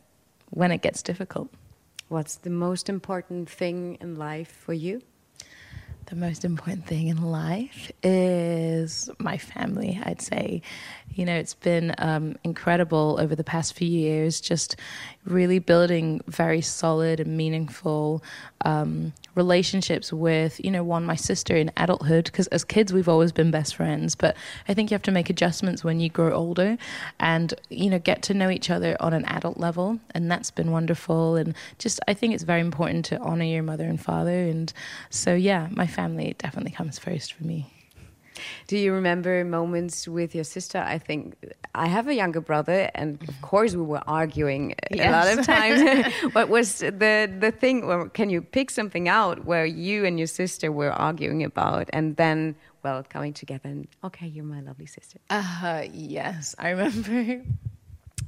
when 0.51 0.71
it 0.71 0.83
gets 0.83 1.03
difficult? 1.03 1.49
What's 2.09 2.37
the 2.37 2.51
most 2.51 2.91
important 2.91 3.49
thing 3.49 3.97
in 4.03 4.17
life 4.17 4.53
for 4.53 4.75
you? 4.75 5.01
The 6.07 6.17
most 6.17 6.45
important 6.45 6.87
thing 6.87 7.09
in 7.09 7.23
life 7.23 7.91
is 8.03 9.09
my 9.19 9.39
family, 9.39 10.01
I'd 10.03 10.21
say. 10.21 10.63
You 11.15 11.25
know, 11.25 11.35
it's 11.35 11.55
been 11.55 11.95
um, 11.99 12.37
incredible 12.45 13.17
over 13.21 13.35
the 13.35 13.45
past 13.45 13.75
few 13.75 13.89
years, 13.89 14.41
just 14.41 14.77
really 15.25 15.59
building 15.59 16.21
very 16.27 16.61
solid 16.61 17.21
and 17.21 17.37
meaningful 17.37 18.23
um, 18.65 19.13
relationships 19.35 20.13
with, 20.13 20.63
you 20.65 20.71
know, 20.71 20.83
one, 20.83 21.05
my 21.05 21.17
sister 21.17 21.57
in 21.57 21.71
adulthood, 21.77 22.27
because 22.27 22.47
as 22.49 22.65
kids, 22.65 22.93
we've 22.93 23.09
always 23.09 23.33
been 23.33 23.51
best 23.51 23.77
friends. 23.77 24.15
But 24.15 24.37
I 24.69 24.75
think 24.75 24.91
you 24.91 24.95
have 24.95 25.03
to 25.03 25.11
make 25.11 25.31
adjustments 25.31 25.83
when 25.83 26.01
you 26.01 26.09
grow 26.09 26.33
older 26.33 26.77
and, 27.19 27.55
you 27.71 27.91
know, 27.91 27.99
get 27.99 28.23
to 28.25 28.35
know 28.35 28.51
each 28.51 28.71
other 28.71 28.97
on 29.01 29.13
an 29.13 29.25
adult 29.27 29.59
level. 29.59 29.99
And 30.15 30.31
that's 30.31 30.51
been 30.51 30.71
wonderful. 30.71 31.37
And 31.37 31.55
just, 31.79 32.01
I 32.09 32.15
think 32.15 32.35
it's 32.35 32.45
very 32.45 32.61
important 32.61 33.05
to 33.07 33.19
honor 33.19 33.45
your 33.45 33.63
mother 33.63 33.85
and 33.85 34.01
father. 34.01 34.43
And 34.43 34.73
so, 35.11 35.35
yeah, 35.35 35.69
my 35.71 35.87
family 35.87 36.35
definitely 36.39 36.73
comes 36.73 36.99
first 36.99 37.33
for 37.33 37.45
me. 37.45 37.82
Do 38.67 38.77
you 38.79 38.93
remember 38.93 39.45
moments 39.45 40.09
with 40.09 40.35
your 40.35 40.45
sister? 40.45 40.79
I 40.79 40.99
think 40.99 41.37
I 41.75 41.87
have 41.87 42.09
a 42.09 42.15
younger 42.15 42.41
brother, 42.41 42.91
and 42.95 43.15
of 43.15 43.29
mm-hmm. 43.29 43.41
course 43.43 43.75
we 43.75 43.83
were 43.83 44.03
arguing 44.07 44.75
yes. 44.91 45.09
a 45.09 45.11
lot 45.11 45.39
of 45.39 45.47
times. 45.47 46.13
what 46.33 46.49
was 46.49 46.79
the 46.79 47.33
the 47.39 47.51
thing? 47.51 47.85
Or 47.85 48.09
can 48.09 48.31
you 48.31 48.43
pick 48.43 48.71
something 48.71 49.09
out 49.09 49.45
where 49.45 49.67
you 49.67 50.05
and 50.05 50.19
your 50.19 50.29
sister 50.29 50.71
were 50.71 50.91
arguing 50.91 51.45
about, 51.45 51.89
and 51.93 52.17
then 52.17 52.55
well 52.83 53.05
coming 53.09 53.33
together 53.33 53.69
and 53.69 53.89
okay, 54.05 54.27
you're 54.27 54.45
my 54.45 54.61
lovely 54.61 54.87
sister. 54.87 55.19
Uh, 55.31 55.85
yes, 55.93 56.55
I 56.59 56.71
remember. 56.71 57.43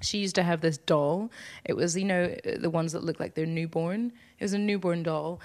She 0.00 0.18
used 0.18 0.34
to 0.34 0.42
have 0.42 0.61
this 0.61 0.76
doll. 0.76 1.30
It 1.64 1.75
was, 1.75 1.96
you 1.96 2.04
know, 2.04 2.34
the 2.58 2.68
ones 2.68 2.92
that 2.92 3.02
look 3.02 3.20
like 3.20 3.34
they're 3.34 3.46
newborn. 3.46 4.12
It 4.38 4.44
was 4.44 4.52
a 4.52 4.58
newborn 4.58 5.02
doll. 5.02 5.40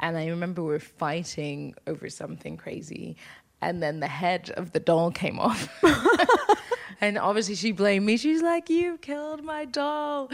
And 0.00 0.18
I 0.18 0.26
remember 0.26 0.62
we 0.62 0.68
were 0.68 0.80
fighting 0.80 1.74
over 1.86 2.10
something 2.10 2.58
crazy 2.58 3.16
and 3.62 3.82
then 3.82 4.00
the 4.00 4.08
head 4.08 4.50
of 4.56 4.72
the 4.72 4.80
doll 4.80 5.10
came 5.10 5.38
off. 5.38 5.68
and 7.00 7.16
obviously 7.16 7.54
she 7.54 7.72
blamed 7.72 8.04
me. 8.04 8.16
She's 8.16 8.42
like, 8.42 8.68
"You 8.68 8.98
killed 8.98 9.42
my 9.42 9.64
doll," 9.64 10.30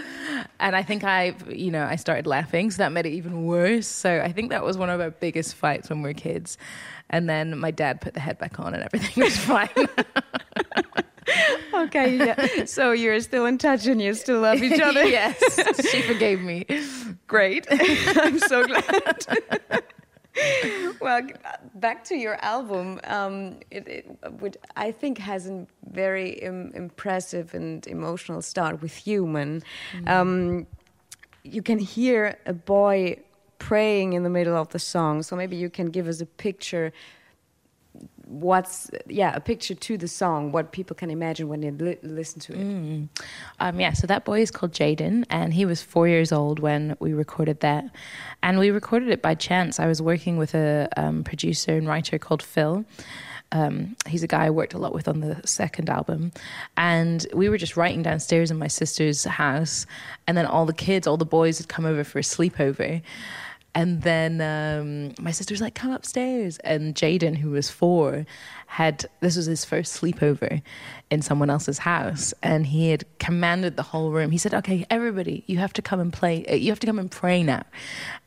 and 0.59 0.75
I 0.75 0.83
think 0.83 1.05
I, 1.05 1.35
you 1.49 1.71
know, 1.71 1.85
I 1.85 1.97
started 1.97 2.27
laughing, 2.27 2.71
so 2.71 2.79
that 2.79 2.93
made 2.93 3.07
it 3.07 3.13
even 3.13 3.47
worse. 3.47 3.87
So 3.87 4.21
I 4.21 4.33
think 4.33 4.51
that 4.51 4.65
was 4.65 4.77
one 4.77 4.91
of 4.91 5.01
our 5.01 5.11
biggest 5.11 5.55
fights 5.55 5.91
when 5.91 6.03
we 6.03 6.11
were 6.11 6.15
kids. 6.15 6.59
And 7.11 7.29
then 7.29 7.59
my 7.59 7.71
dad 7.71 8.01
put 8.01 8.15
the 8.15 8.21
head 8.21 8.39
back 8.39 8.59
on, 8.59 8.75
and 8.75 8.83
everything 8.83 9.23
was 9.23 9.37
fine. 9.53 9.69
okay, 11.75 12.17
yeah. 12.17 12.65
So 12.65 12.93
you're 12.93 13.21
still 13.21 13.47
in 13.47 13.59
touch 13.59 13.87
and 13.87 14.01
you 14.01 14.15
still 14.15 14.41
love 14.41 14.63
each 14.63 14.81
other. 14.81 15.05
yes, 15.05 15.39
she 15.91 16.03
forgave 16.03 16.41
me. 16.41 16.67
Great. 17.27 17.67
I'm 17.71 18.39
so 18.39 18.67
glad. 18.67 19.27
well, 21.01 21.23
back 21.75 22.05
to 22.05 22.17
your 22.17 22.37
album, 22.45 23.01
um, 23.05 23.57
it, 23.71 23.89
it, 23.89 24.63
I 24.77 24.93
think 24.93 25.19
has 25.19 25.49
a 25.49 25.67
very 25.91 26.31
Im 26.31 26.73
impressive 26.75 27.55
and 27.55 27.87
emotional 27.87 28.43
start 28.43 28.83
with 28.83 28.95
"Human." 28.95 29.63
Mm. 29.95 30.09
Um, 30.09 30.67
you 31.45 31.63
can 31.63 31.79
hear 31.79 32.39
a 32.47 32.53
boy 32.53 33.17
praying 33.59 34.13
in 34.13 34.23
the 34.23 34.31
middle 34.31 34.57
of 34.57 34.69
the 34.69 34.79
song, 34.79 35.23
so 35.23 35.37
maybe 35.37 35.57
you 35.57 35.71
can 35.71 35.87
give 35.87 36.09
us 36.09 36.21
a 36.21 36.27
picture 36.27 36.93
what's 38.29 38.91
yeah 39.07 39.35
a 39.35 39.41
picture 39.41 39.75
to 39.75 39.97
the 39.97 40.07
song 40.07 40.53
what 40.53 40.71
people 40.71 40.95
can 40.95 41.11
imagine 41.11 41.49
when 41.49 41.61
they 41.61 41.71
li 41.71 41.97
listen 42.03 42.39
to 42.39 42.53
it 42.53 42.59
mm. 42.59 43.09
um, 43.59 43.81
yeah 43.81 43.93
so 43.93 44.07
that 44.07 44.27
boy 44.27 44.41
is 44.41 44.51
called 44.51 44.71
jaden 44.71 45.25
and 45.31 45.55
he 45.55 45.65
was 45.65 45.81
four 45.81 46.07
years 46.07 46.31
old 46.31 46.61
when 46.61 46.95
we 47.01 47.15
recorded 47.15 47.61
that 47.61 47.85
and 48.43 48.59
we 48.59 48.71
recorded 48.71 49.09
it 49.09 49.23
by 49.23 49.35
chance 49.35 49.81
i 49.81 49.87
was 49.87 50.03
working 50.03 50.37
with 50.37 50.55
a 50.55 50.89
um, 50.99 51.25
producer 51.25 51.75
and 51.75 51.89
writer 51.89 52.19
called 52.19 52.43
phil 52.43 52.85
um, 53.51 53.97
he's 54.07 54.23
a 54.23 54.27
guy 54.27 54.47
I 54.47 54.51
worked 54.51 54.75
a 54.75 54.79
lot 54.79 54.93
with 54.93 55.09
on 55.09 55.21
the 55.21 55.41
second 55.47 55.89
album. 55.89 56.33
And 56.77 57.27
we 57.33 57.49
were 57.49 57.57
just 57.57 57.77
writing 57.77 58.03
downstairs 58.03 58.51
in 58.51 58.59
my 58.59 58.67
sister's 58.67 59.25
house. 59.25 59.87
And 60.27 60.37
then 60.37 60.45
all 60.45 60.67
the 60.67 60.75
kids, 60.75 61.07
all 61.07 61.17
the 61.17 61.25
boys 61.25 61.57
had 61.57 61.69
come 61.69 61.87
over 61.87 62.05
for 62.05 62.19
a 62.19 62.23
sleepover. 62.23 63.01
And 63.79 64.03
then 64.03 64.41
um, 64.41 65.15
my 65.21 65.31
sister's 65.31 65.61
like, 65.61 65.77
come 65.77 65.93
upstairs. 65.93 66.59
And 66.65 66.97
Jaden, 66.97 67.37
who 67.37 67.51
was 67.51 67.71
four, 67.71 68.27
had 68.69 69.07
this 69.21 69.35
was 69.35 69.47
his 69.47 69.65
first 69.65 69.99
sleepover 69.99 70.61
in 71.11 71.23
someone 71.23 71.49
else's 71.49 71.79
house 71.79 72.35
and 72.43 72.67
he 72.67 72.91
had 72.91 73.03
commanded 73.19 73.77
the 73.77 73.83
whole 73.83 74.11
room. 74.11 74.31
He 74.31 74.37
said 74.37 74.53
okay 74.53 74.87
everybody 74.91 75.43
you 75.47 75.57
have 75.57 75.73
to 75.73 75.83
come 75.83 76.01
and 76.01 76.13
play 76.13 76.45
uh, 76.45 76.55
you 76.55 76.71
have 76.71 76.79
to 76.81 76.87
come 76.87 76.99
and 76.99 77.11
pray 77.11 77.43
now. 77.43 77.63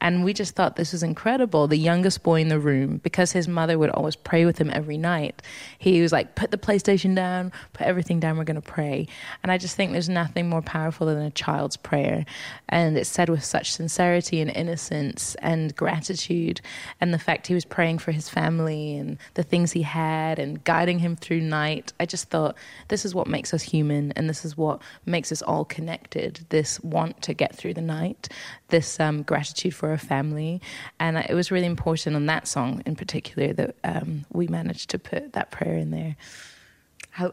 And 0.02 0.26
we 0.26 0.34
just 0.34 0.56
thought 0.56 0.78
this 0.78 0.94
was 0.94 1.04
incredible. 1.04 1.68
The 1.68 1.78
youngest 1.78 2.24
boy 2.24 2.42
in 2.42 2.48
the 2.48 2.60
room 2.60 2.98
because 2.98 3.32
his 3.32 3.48
mother 3.48 3.78
would 3.78 3.92
always 3.92 4.16
pray 4.16 4.44
with 4.46 4.58
him 4.58 4.72
every 4.74 4.98
night 4.98 5.44
he 5.78 6.02
was 6.02 6.12
like 6.12 6.34
put 6.34 6.50
the 6.50 6.58
playstation 6.58 7.16
down 7.16 7.52
put 7.74 7.86
everything 7.86 8.20
down 8.20 8.36
we're 8.36 8.44
going 8.44 8.60
to 8.60 8.62
pray. 8.62 9.08
And 9.44 9.52
i 9.52 9.60
just 9.60 9.76
think 9.76 9.92
there's 9.92 10.10
nothing 10.10 10.50
more 10.50 10.64
powerful 10.64 11.06
than 11.06 11.20
a 11.20 11.30
child's 11.30 11.78
prayer. 11.78 12.26
And 12.68 12.98
it's 12.98 13.10
said 13.10 13.30
with 13.30 13.44
such 13.44 13.72
sincerity 13.72 14.42
and 14.42 14.50
innocence 14.50 15.36
and 15.36 15.76
gratitude 15.76 16.62
and 17.00 17.14
the 17.14 17.20
fact 17.20 17.46
he 17.46 17.54
was 17.54 17.64
praying 17.64 18.00
for 18.00 18.12
his 18.12 18.28
family 18.28 18.98
and 18.98 19.20
the 19.36 19.44
things 19.44 19.72
he 19.72 19.84
had 19.84 20.31
and 20.40 20.64
guiding 20.64 21.00
him 21.00 21.16
through 21.16 21.42
night. 21.42 21.94
I 22.00 22.06
just 22.06 22.30
thought 22.30 22.56
this 22.88 23.06
is 23.06 23.16
what 23.16 23.28
makes 23.28 23.54
us 23.54 23.62
human 23.62 24.12
and 24.14 24.30
this 24.30 24.46
is 24.46 24.58
what 24.58 24.82
makes 25.06 25.32
us 25.32 25.42
all 25.42 25.66
connected 25.66 26.46
this 26.50 26.80
want 26.82 27.22
to 27.24 27.34
get 27.34 27.56
through 27.56 27.74
the 27.74 27.82
night, 27.82 28.30
this 28.70 29.00
um, 29.00 29.24
gratitude 29.24 29.76
for 29.76 29.90
our 29.90 29.98
family. 29.98 30.62
And 31.00 31.18
it 31.18 31.34
was 31.34 31.52
really 31.52 31.66
important 31.66 32.16
on 32.16 32.26
that 32.28 32.48
song 32.48 32.84
in 32.86 32.96
particular 32.96 33.54
that 33.54 33.76
um, 33.84 34.26
we 34.32 34.48
managed 34.48 34.90
to 34.92 35.00
put 35.00 35.34
that 35.34 35.52
prayer 35.52 35.78
in 35.78 35.92
there. 35.92 36.16
How, 37.10 37.32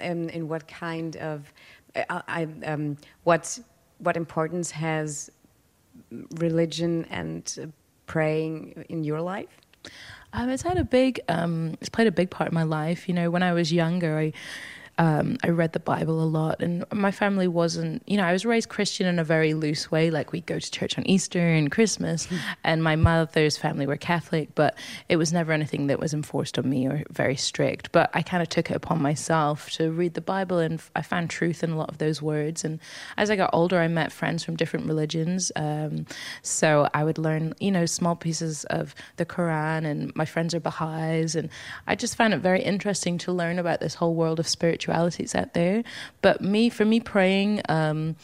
and 0.00 0.30
in 0.30 0.48
what 0.48 0.66
kind 0.66 1.16
of, 1.16 1.52
I, 1.94 2.22
I 2.28 2.48
um, 2.64 2.96
what, 3.24 3.58
what 3.98 4.16
importance 4.16 4.70
has 4.72 5.30
religion 6.10 7.06
and 7.10 7.72
praying 8.06 8.84
in 8.88 9.04
your 9.04 9.20
life? 9.20 9.60
Um, 10.32 10.48
it's 10.50 10.62
had 10.62 10.78
a 10.78 10.84
big, 10.84 11.20
um, 11.28 11.76
it's 11.80 11.88
played 11.88 12.06
a 12.06 12.12
big 12.12 12.30
part 12.30 12.50
in 12.50 12.54
my 12.54 12.62
life. 12.62 13.08
You 13.08 13.14
know, 13.14 13.30
when 13.30 13.42
I 13.42 13.52
was 13.52 13.72
younger, 13.72 14.18
I 14.18 14.32
um, 15.00 15.38
I 15.42 15.48
read 15.48 15.72
the 15.72 15.80
Bible 15.80 16.22
a 16.22 16.28
lot, 16.28 16.60
and 16.60 16.84
my 16.92 17.10
family 17.10 17.48
wasn't, 17.48 18.02
you 18.06 18.18
know, 18.18 18.24
I 18.24 18.32
was 18.32 18.44
raised 18.44 18.68
Christian 18.68 19.06
in 19.06 19.18
a 19.18 19.24
very 19.24 19.54
loose 19.54 19.90
way. 19.90 20.10
Like 20.10 20.30
we'd 20.30 20.44
go 20.44 20.58
to 20.58 20.70
church 20.70 20.98
on 20.98 21.06
Easter 21.06 21.40
and 21.40 21.70
Christmas, 21.72 22.26
mm. 22.26 22.38
and 22.64 22.84
my 22.84 22.96
mother's 22.96 23.56
family 23.56 23.86
were 23.86 23.96
Catholic, 23.96 24.54
but 24.54 24.76
it 25.08 25.16
was 25.16 25.32
never 25.32 25.52
anything 25.52 25.86
that 25.86 25.98
was 25.98 26.12
enforced 26.12 26.58
on 26.58 26.68
me 26.68 26.86
or 26.86 27.02
very 27.08 27.34
strict. 27.34 27.92
But 27.92 28.10
I 28.12 28.20
kind 28.20 28.42
of 28.42 28.50
took 28.50 28.70
it 28.70 28.76
upon 28.76 29.00
myself 29.00 29.70
to 29.70 29.90
read 29.90 30.12
the 30.12 30.20
Bible, 30.20 30.58
and 30.58 30.82
I 30.94 31.00
found 31.00 31.30
truth 31.30 31.64
in 31.64 31.70
a 31.70 31.78
lot 31.78 31.88
of 31.88 31.96
those 31.96 32.20
words. 32.20 32.62
And 32.62 32.78
as 33.16 33.30
I 33.30 33.36
got 33.36 33.48
older, 33.54 33.78
I 33.78 33.88
met 33.88 34.12
friends 34.12 34.44
from 34.44 34.56
different 34.56 34.84
religions, 34.84 35.50
um, 35.56 36.04
so 36.42 36.90
I 36.92 37.04
would 37.04 37.16
learn, 37.16 37.54
you 37.58 37.70
know, 37.70 37.86
small 37.86 38.16
pieces 38.16 38.64
of 38.64 38.94
the 39.16 39.24
Quran, 39.24 39.86
and 39.86 40.14
my 40.14 40.26
friends 40.26 40.54
are 40.54 40.60
Baha'is, 40.60 41.36
and 41.36 41.48
I 41.86 41.94
just 41.94 42.16
found 42.16 42.34
it 42.34 42.40
very 42.40 42.60
interesting 42.60 43.16
to 43.16 43.32
learn 43.32 43.58
about 43.58 43.80
this 43.80 43.94
whole 43.94 44.14
world 44.14 44.38
of 44.38 44.46
spirituality 44.46 44.89
spiritualities 44.90 45.34
out 45.34 45.54
there. 45.54 45.82
But 46.22 46.40
me, 46.40 46.68
for 46.68 46.84
me, 46.84 47.00
praying. 47.00 47.62
Um, 47.68 48.16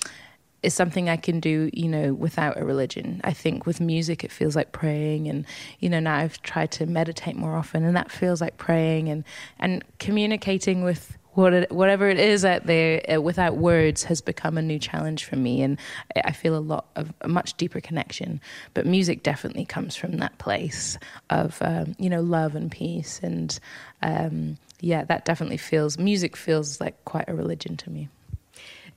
is 0.63 0.75
something 0.75 1.09
I 1.09 1.17
can 1.17 1.39
do, 1.39 1.71
you 1.73 1.87
know, 1.87 2.13
without 2.13 2.59
a 2.59 2.65
religion. 2.65 3.21
I 3.23 3.33
think 3.33 3.67
with 3.67 3.81
music, 3.81 4.25
it 4.25 4.33
feels 4.33 4.57
like 4.57 4.73
praying, 4.73 5.29
and 5.29 5.47
you 5.79 5.89
know, 5.89 6.01
now 6.01 6.17
I've 6.17 6.43
tried 6.43 6.73
to 6.73 6.87
meditate 6.87 7.37
more 7.37 7.55
often, 7.55 7.85
and 7.85 7.95
that 7.95 8.11
feels 8.11 8.41
like 8.41 8.57
praying 8.57 9.09
and 9.09 9.23
and 9.61 9.85
communicating 10.01 10.83
with 10.83 11.19
what 11.37 11.53
it, 11.53 11.73
whatever 11.73 12.09
it 12.09 12.19
is 12.19 12.45
out 12.45 12.67
there 12.67 13.03
uh, 13.13 13.21
without 13.21 13.57
words 13.57 14.05
has 14.05 14.21
become 14.21 14.59
a 14.59 14.63
new 14.63 14.79
challenge 14.79 15.25
for 15.25 15.37
me, 15.37 15.63
and 15.63 15.79
I 16.25 16.33
feel 16.33 16.57
a 16.57 16.59
lot 16.59 16.87
of 16.97 17.13
a 17.21 17.29
much 17.29 17.55
deeper 17.57 17.81
connection. 17.81 18.41
But 18.75 18.87
music 18.87 19.23
definitely 19.23 19.65
comes 19.65 19.97
from 19.97 20.19
that 20.19 20.39
place 20.39 20.99
of 21.31 21.59
um, 21.61 21.95
you 21.99 22.11
know 22.11 22.21
love 22.21 22.55
and 22.55 22.71
peace 22.71 23.21
and. 23.23 23.59
Um, 24.03 24.59
yeah, 24.81 25.05
that 25.05 25.25
definitely 25.25 25.57
feels 25.57 25.99
music 25.99 26.37
feels 26.37 26.83
like 26.83 27.03
quite 27.07 27.29
a 27.29 27.35
religion 27.35 27.79
to 27.79 27.91
me. 27.91 28.11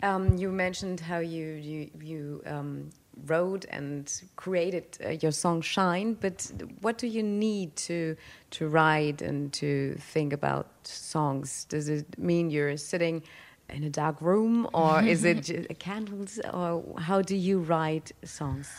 Um, 0.02 0.38
you 0.38 0.52
mentioned 0.52 1.00
how 1.00 1.20
you 1.20 1.48
you, 1.54 1.90
you 2.02 2.44
um, 2.46 2.90
wrote 3.26 3.66
and 3.70 4.12
created 4.36 4.98
uh, 5.06 5.10
your 5.10 5.32
song 5.32 5.62
"Shine," 5.62 6.14
but 6.14 6.52
what 6.82 6.98
do 6.98 7.08
you 7.08 7.24
need 7.24 7.76
to 7.88 8.16
to 8.52 8.68
write 8.68 9.22
and 9.22 9.52
to 9.54 9.96
think 10.00 10.34
about 10.34 10.68
songs? 10.84 11.66
Does 11.66 11.90
it 11.90 12.18
mean 12.18 12.50
you're 12.50 12.78
sitting 12.78 13.24
in 13.70 13.84
a 13.84 13.90
dark 13.90 14.22
room, 14.22 14.68
or 14.74 15.02
is 15.14 15.24
it 15.24 15.80
candles, 15.80 16.40
or 16.54 16.84
how 17.00 17.22
do 17.22 17.36
you 17.36 17.60
write 17.60 18.12
songs? 18.24 18.70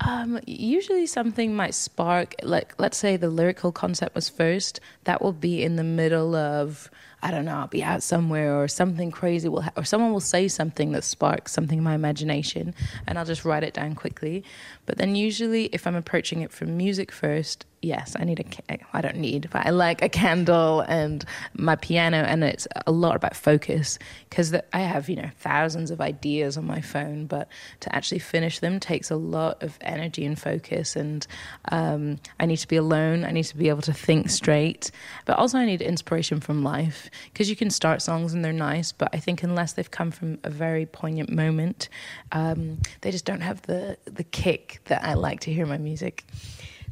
Um, 0.00 0.40
usually 0.46 1.06
something 1.06 1.54
might 1.54 1.74
spark, 1.74 2.34
like 2.42 2.74
let's 2.78 2.96
say 2.96 3.16
the 3.16 3.28
lyrical 3.28 3.72
concept 3.72 4.14
was 4.14 4.28
first, 4.28 4.80
that 5.04 5.20
will 5.20 5.32
be 5.32 5.62
in 5.62 5.76
the 5.76 5.84
middle 5.84 6.34
of 6.34 6.90
I 7.22 7.30
don't 7.30 7.44
know, 7.44 7.56
I'll 7.56 7.66
be 7.66 7.82
out 7.82 8.02
somewhere 8.02 8.60
or 8.60 8.68
something 8.68 9.10
crazy 9.10 9.48
will, 9.48 9.62
ha- 9.62 9.72
or 9.76 9.84
someone 9.84 10.12
will 10.12 10.20
say 10.20 10.48
something 10.48 10.92
that 10.92 11.04
sparks 11.04 11.52
something 11.52 11.78
in 11.78 11.84
my 11.84 11.94
imagination, 11.94 12.74
and 13.06 13.18
I'll 13.18 13.24
just 13.24 13.44
write 13.44 13.62
it 13.62 13.74
down 13.74 13.94
quickly. 13.94 14.44
But 14.86 14.98
then 14.98 15.14
usually, 15.14 15.66
if 15.66 15.86
I'm 15.86 15.94
approaching 15.94 16.40
it 16.40 16.50
from 16.50 16.76
music 16.76 17.12
first, 17.12 17.66
yes, 17.82 18.16
I 18.18 18.24
need 18.24 18.40
a. 18.40 18.78
I 18.92 19.00
don't 19.00 19.16
need, 19.16 19.48
but 19.50 19.66
I 19.66 19.70
like 19.70 20.02
a 20.02 20.08
candle 20.08 20.80
and 20.80 21.24
my 21.54 21.76
piano, 21.76 22.18
and 22.18 22.42
it's 22.42 22.66
a 22.86 22.90
lot 22.92 23.16
about 23.16 23.36
focus 23.36 23.98
because 24.28 24.54
I 24.72 24.80
have 24.80 25.08
you 25.08 25.16
know 25.16 25.30
thousands 25.38 25.90
of 25.90 26.00
ideas 26.00 26.56
on 26.56 26.66
my 26.66 26.80
phone, 26.80 27.26
but 27.26 27.48
to 27.80 27.94
actually 27.94 28.20
finish 28.20 28.60
them 28.60 28.80
takes 28.80 29.10
a 29.10 29.16
lot 29.16 29.62
of 29.62 29.78
energy 29.82 30.24
and 30.24 30.38
focus, 30.38 30.96
and 30.96 31.26
um, 31.70 32.18
I 32.38 32.46
need 32.46 32.58
to 32.58 32.68
be 32.68 32.76
alone. 32.76 33.24
I 33.24 33.30
need 33.30 33.44
to 33.44 33.56
be 33.56 33.68
able 33.68 33.82
to 33.82 33.92
think 33.92 34.30
straight, 34.30 34.90
but 35.26 35.38
also 35.38 35.58
I 35.58 35.66
need 35.66 35.82
inspiration 35.82 36.40
from 36.40 36.62
life 36.64 37.09
because 37.32 37.48
you 37.50 37.56
can 37.56 37.70
start 37.70 38.02
songs 38.02 38.32
and 38.34 38.44
they're 38.44 38.52
nice, 38.52 38.92
but 38.92 39.08
I 39.12 39.18
think 39.18 39.42
unless 39.42 39.72
they've 39.72 39.90
come 39.90 40.10
from 40.10 40.38
a 40.44 40.50
very 40.50 40.86
poignant 40.86 41.30
moment, 41.30 41.88
um, 42.32 42.78
they 43.00 43.10
just 43.10 43.24
don't 43.24 43.42
have 43.42 43.62
the 43.62 43.96
the 44.04 44.24
kick 44.24 44.80
that 44.86 45.02
I 45.04 45.14
like 45.14 45.40
to 45.40 45.52
hear 45.52 45.66
my 45.66 45.78
music. 45.78 46.24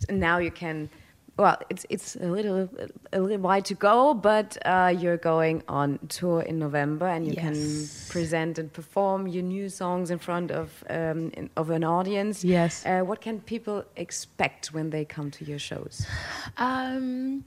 And 0.08 0.20
now 0.20 0.38
you 0.38 0.50
can. 0.50 0.88
Well, 1.36 1.56
it's 1.70 1.86
it's 1.88 2.16
a 2.16 2.26
little 2.26 2.68
a 3.12 3.20
little 3.20 3.38
wide 3.38 3.64
to 3.66 3.74
go, 3.74 4.12
but 4.12 4.58
uh, 4.66 4.92
you're 4.98 5.16
going 5.18 5.62
on 5.68 5.98
tour 6.08 6.40
in 6.42 6.58
November, 6.58 7.06
and 7.06 7.24
you 7.26 7.34
Yes. 7.34 7.44
can 7.44 8.10
present 8.12 8.58
and 8.58 8.72
perform 8.72 9.28
your 9.28 9.44
new 9.44 9.68
songs 9.68 10.10
in 10.10 10.18
front 10.18 10.50
of 10.50 10.82
um, 10.90 11.30
in, 11.34 11.48
of 11.56 11.70
an 11.70 11.84
audience. 11.84 12.42
Yes. 12.42 12.84
Uh, 12.84 13.02
what 13.02 13.20
can 13.20 13.38
people 13.40 13.84
expect 13.94 14.72
when 14.74 14.90
they 14.90 15.04
come 15.04 15.30
to 15.30 15.44
your 15.44 15.60
shows? 15.60 16.04
Um, 16.56 17.44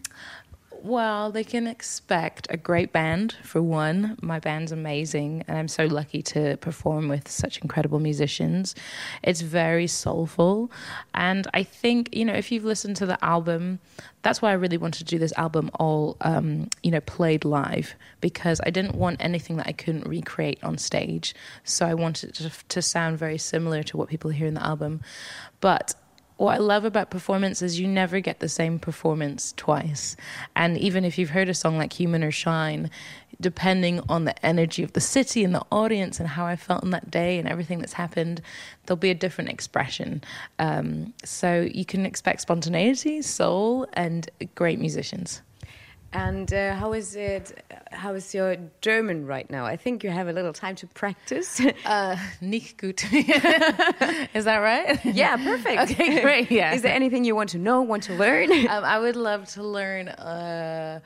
well, 0.84 1.32
they 1.32 1.44
can 1.44 1.68
expect 1.68 2.48
a 2.50 2.58
great 2.58 2.92
band 2.92 3.36
for 3.44 3.62
one. 3.62 4.18
My 4.22 4.40
band's 4.40 4.72
amazing, 4.72 5.44
and 5.48 5.58
I'm 5.58 5.68
so 5.68 5.86
lucky 5.86 6.22
to 6.24 6.58
perform 6.58 7.08
with 7.08 7.30
such 7.30 7.60
incredible 7.60 8.00
musicians. 8.00 8.74
It's 9.22 9.42
very 9.42 9.88
soulful, 9.88 10.72
and 11.14 11.48
I 11.54 11.64
think 11.64 12.16
you 12.16 12.26
know 12.26 12.34
if 12.34 12.52
you've 12.52 12.66
listened 12.66 12.96
to 12.98 13.06
the 13.06 13.24
album, 13.24 13.80
that's 14.24 14.42
why 14.42 14.50
I 14.50 14.54
really 14.54 14.78
wanted 14.78 15.00
to 15.00 15.16
do 15.16 15.20
this 15.20 15.34
album 15.38 15.70
all 15.76 16.18
um, 16.22 16.70
you 16.82 16.92
know 16.92 17.02
played 17.02 17.46
live 17.46 17.94
because 18.20 18.60
I 18.66 18.72
didn't 18.72 18.96
want 18.96 19.18
anything 19.20 19.58
that 19.58 19.68
I 19.68 19.74
couldn't 19.74 20.08
recreate 20.08 20.64
on 20.64 20.78
stage. 20.78 21.36
So 21.64 21.86
I 21.86 21.94
wanted 21.94 22.34
to, 22.36 22.52
to 22.70 22.82
sound 22.82 23.20
very 23.20 23.38
similar 23.38 23.84
to 23.84 23.98
what 23.98 24.10
people 24.10 24.32
hear 24.32 24.48
in 24.48 24.56
the 24.56 24.66
album, 24.66 25.02
but 25.60 25.94
what 26.42 26.56
I 26.56 26.58
love 26.58 26.86
about 26.86 27.12
performance 27.12 27.62
is 27.62 27.80
you 27.80 27.88
never 27.88 28.20
get 28.20 28.40
the 28.40 28.50
same 28.50 28.80
performance 28.80 29.54
twice. 29.58 30.18
And 30.56 30.76
even 30.76 31.06
if 31.06 31.20
you've 31.20 31.30
heard 31.30 31.50
a 31.50 31.54
song 31.54 31.78
like 31.78 31.94
Human 31.94 32.24
or 32.24 32.32
Shine, 32.32 32.90
depending 33.40 34.02
on 34.10 34.26
the 34.26 34.44
energy 34.44 34.82
of 34.82 34.94
the 34.94 35.02
city 35.02 35.44
and 35.44 35.54
the 35.54 35.64
audience 35.72 36.20
and 36.20 36.30
how 36.30 36.48
I 36.48 36.56
felt 36.56 36.84
on 36.84 36.90
that 36.90 37.12
day 37.12 37.38
and 37.38 37.48
everything 37.48 37.78
that's 37.78 37.94
happened, 37.94 38.42
there'll 38.86 38.98
be 38.98 39.12
a 39.12 39.16
different 39.16 39.52
expression. 39.52 40.24
Um, 40.58 41.14
so 41.24 41.70
you 41.72 41.86
can 41.86 42.08
expect 42.08 42.42
spontaneity, 42.42 43.22
soul, 43.22 43.88
and 43.94 44.28
great 44.56 44.80
musicians. 44.80 45.44
And 46.14 46.52
uh, 46.54 46.76
how 46.76 46.92
is 46.94 47.16
it? 47.16 47.64
How 47.92 48.14
is 48.14 48.34
your 48.34 48.58
German 48.82 49.26
right 49.26 49.50
now? 49.50 49.66
I 49.66 49.78
think 49.78 50.04
you 50.04 50.10
have 50.10 50.28
a 50.28 50.34
little 50.34 50.52
time 50.52 50.76
to 50.76 50.88
practice. 50.88 51.62
Uh, 51.86 52.16
nicht 52.42 52.78
gut. 52.78 53.04
is 54.34 54.46
that 54.46 54.58
right? 54.58 55.04
yeah, 55.06 55.38
perfect. 55.38 55.82
Okay, 55.92 56.22
great. 56.22 56.52
Yeah. 56.52 56.74
Is 56.74 56.82
there 56.82 56.94
anything 56.94 57.24
you 57.24 57.36
want 57.36 57.50
to 57.52 57.58
know, 57.58 57.82
want 57.82 58.04
to 58.04 58.14
learn? 58.14 58.52
um, 58.52 58.84
I 58.84 59.00
would 59.00 59.16
love 59.16 59.48
to 59.54 59.64
learn. 59.64 60.10
Uh, 60.10 61.00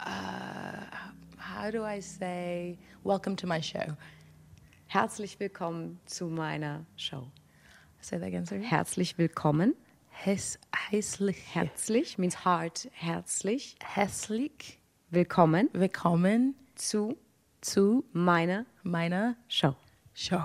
uh, 0.00 0.10
how 1.36 1.70
do 1.70 1.84
I 1.84 2.00
say 2.00 2.78
welcome 3.04 3.36
to 3.36 3.46
my 3.46 3.60
show? 3.60 3.96
Herzlich 4.92 5.38
willkommen 5.38 5.98
zu 6.06 6.26
meiner 6.26 6.84
Show. 6.96 7.30
Say 8.00 8.18
that 8.18 8.26
again, 8.26 8.46
sorry. 8.46 8.64
Herzlich 8.64 9.16
willkommen. 9.16 9.74
Hes, 10.22 10.58
hässlich, 10.90 11.38
Herzlich 11.54 12.18
means 12.18 12.44
heart. 12.44 12.88
Herzlich 12.92 13.76
hässlich 13.82 14.78
willkommen 15.10 15.70
willkommen 15.72 16.54
zu 16.74 17.16
zu 17.62 18.04
meiner 18.12 18.66
meiner 18.82 19.36
Show. 19.48 19.74
show. 20.14 20.42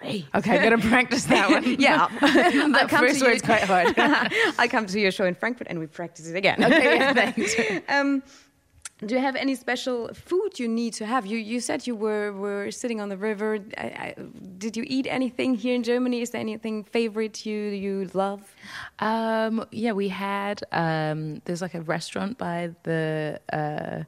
Great. 0.00 0.26
Okay, 0.34 0.58
I'm 0.58 0.70
gonna 0.70 0.78
practice 0.90 1.24
that 1.28 1.50
one. 1.50 1.62
Yeah. 1.78 2.08
That 2.20 2.90
first 2.90 3.22
word's 3.22 3.42
quite 3.42 3.62
hard. 3.62 3.94
I'll 4.58 4.68
come 4.68 4.86
to 4.86 4.98
your 4.98 5.12
show 5.12 5.24
in 5.24 5.36
Frankfurt 5.36 5.68
and 5.68 5.78
we 5.78 5.86
practice 5.86 6.26
it 6.28 6.34
again. 6.36 6.62
okay, 6.64 6.96
yeah, 6.96 7.12
thanks. 7.12 7.54
Um, 7.88 8.22
do 9.04 9.14
you 9.14 9.20
have 9.20 9.36
any 9.36 9.54
special 9.54 10.12
food 10.12 10.58
you 10.58 10.68
need 10.68 10.92
to 10.94 11.06
have? 11.06 11.24
You 11.24 11.38
you 11.38 11.60
said 11.60 11.86
you 11.86 11.96
were 11.96 12.32
were 12.32 12.70
sitting 12.70 13.00
on 13.00 13.08
the 13.08 13.16
river. 13.16 13.58
I, 13.78 13.82
I, 13.82 14.14
did 14.58 14.76
you 14.76 14.84
eat 14.86 15.06
anything 15.08 15.54
here 15.54 15.74
in 15.74 15.82
Germany? 15.82 16.20
Is 16.20 16.30
there 16.30 16.40
anything 16.40 16.84
favorite 16.84 17.46
you 17.46 17.56
you 17.56 18.10
love? 18.12 18.54
Um, 18.98 19.64
yeah, 19.70 19.92
we 19.92 20.08
had 20.08 20.62
um, 20.72 21.40
there's 21.44 21.62
like 21.62 21.74
a 21.74 21.80
restaurant 21.80 22.36
by 22.36 22.74
the 22.82 23.40
uh, 23.52 24.04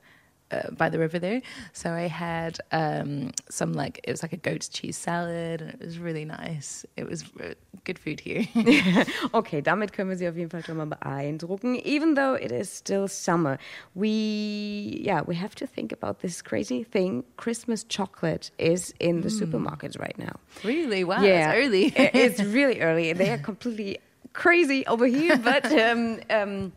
uh, 0.52 0.70
by 0.72 0.88
the 0.88 0.98
river 0.98 1.18
there. 1.18 1.40
So 1.72 1.90
I 1.92 2.08
had 2.08 2.58
um, 2.70 3.32
some 3.48 3.72
like 3.72 4.00
it 4.04 4.10
was 4.10 4.22
like 4.22 4.32
a 4.32 4.36
goat's 4.36 4.68
cheese 4.68 4.96
salad, 4.96 5.60
and 5.62 5.70
it 5.70 5.80
was 5.80 5.98
really 5.98 6.24
nice. 6.24 6.84
It 6.96 7.08
was 7.08 7.24
uh, 7.40 7.54
good 7.84 7.98
food 7.98 8.20
here. 8.20 8.46
Okay, 9.34 9.60
damit 9.62 9.92
können 9.92 10.08
wir 10.08 10.16
Sie 10.16 10.28
auf 10.28 10.36
jeden 10.36 10.50
Fall 10.50 10.62
schon 10.62 10.76
mal 10.76 10.86
beeindrucken. 10.86 11.76
Even 11.84 12.14
though 12.14 12.34
it 12.34 12.52
is 12.52 12.70
still 12.70 13.08
summer, 13.08 13.58
we 13.94 15.00
yeah 15.02 15.22
we 15.26 15.34
have 15.34 15.54
to 15.54 15.66
think 15.66 15.92
about 15.92 16.20
this 16.20 16.42
crazy 16.42 16.84
thing. 16.84 17.24
Christmas 17.36 17.84
chocolate 17.84 18.50
is 18.58 18.92
in 19.00 19.22
the 19.22 19.28
supermarkets 19.28 19.98
right 19.98 20.18
now. 20.18 20.36
really? 20.64 21.04
Wow, 21.04 21.22
yeah, 21.22 21.46
that's 21.46 21.58
early. 21.58 21.92
It's 21.96 22.42
really 22.54 22.80
early. 22.80 23.12
They 23.12 23.30
are 23.30 23.38
completely 23.38 23.98
crazy 24.32 24.86
over 24.86 25.06
here. 25.06 25.36
But 25.36 25.66
um, 25.86 26.20
um, 26.30 26.72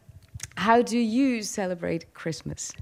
how 0.57 0.81
do 0.81 0.97
you 0.97 1.43
celebrate 1.43 2.13
Christmas? 2.13 2.73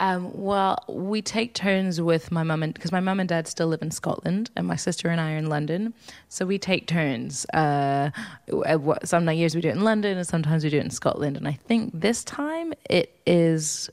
Um, 0.00 0.30
well, 0.34 0.84
we 0.88 1.22
take 1.22 1.54
turns 1.54 2.00
with 2.00 2.32
my 2.32 2.42
mum 2.42 2.62
and 2.62 2.74
because 2.74 2.90
my 2.92 3.00
mum 3.00 3.20
and 3.20 3.28
dad 3.28 3.46
still 3.46 3.68
live 3.68 3.82
in 3.82 3.90
Scotland, 3.90 4.50
and 4.56 4.66
my 4.66 4.76
sister 4.76 5.08
and 5.08 5.20
I 5.20 5.34
are 5.34 5.36
in 5.36 5.46
London. 5.48 5.94
So 6.28 6.44
we 6.46 6.58
take 6.58 6.86
turns. 6.86 7.46
Uh, 7.54 8.10
some 9.04 9.28
years 9.30 9.54
we 9.54 9.60
do 9.60 9.68
it 9.68 9.76
in 9.76 9.82
London, 9.84 10.18
and 10.18 10.26
sometimes 10.26 10.64
we 10.64 10.70
do 10.70 10.78
it 10.78 10.84
in 10.84 10.90
Scotland. 10.90 11.36
And 11.36 11.46
I 11.46 11.52
think 11.52 11.92
this 11.94 12.24
time 12.24 12.72
it 12.90 13.16
is 13.26 13.88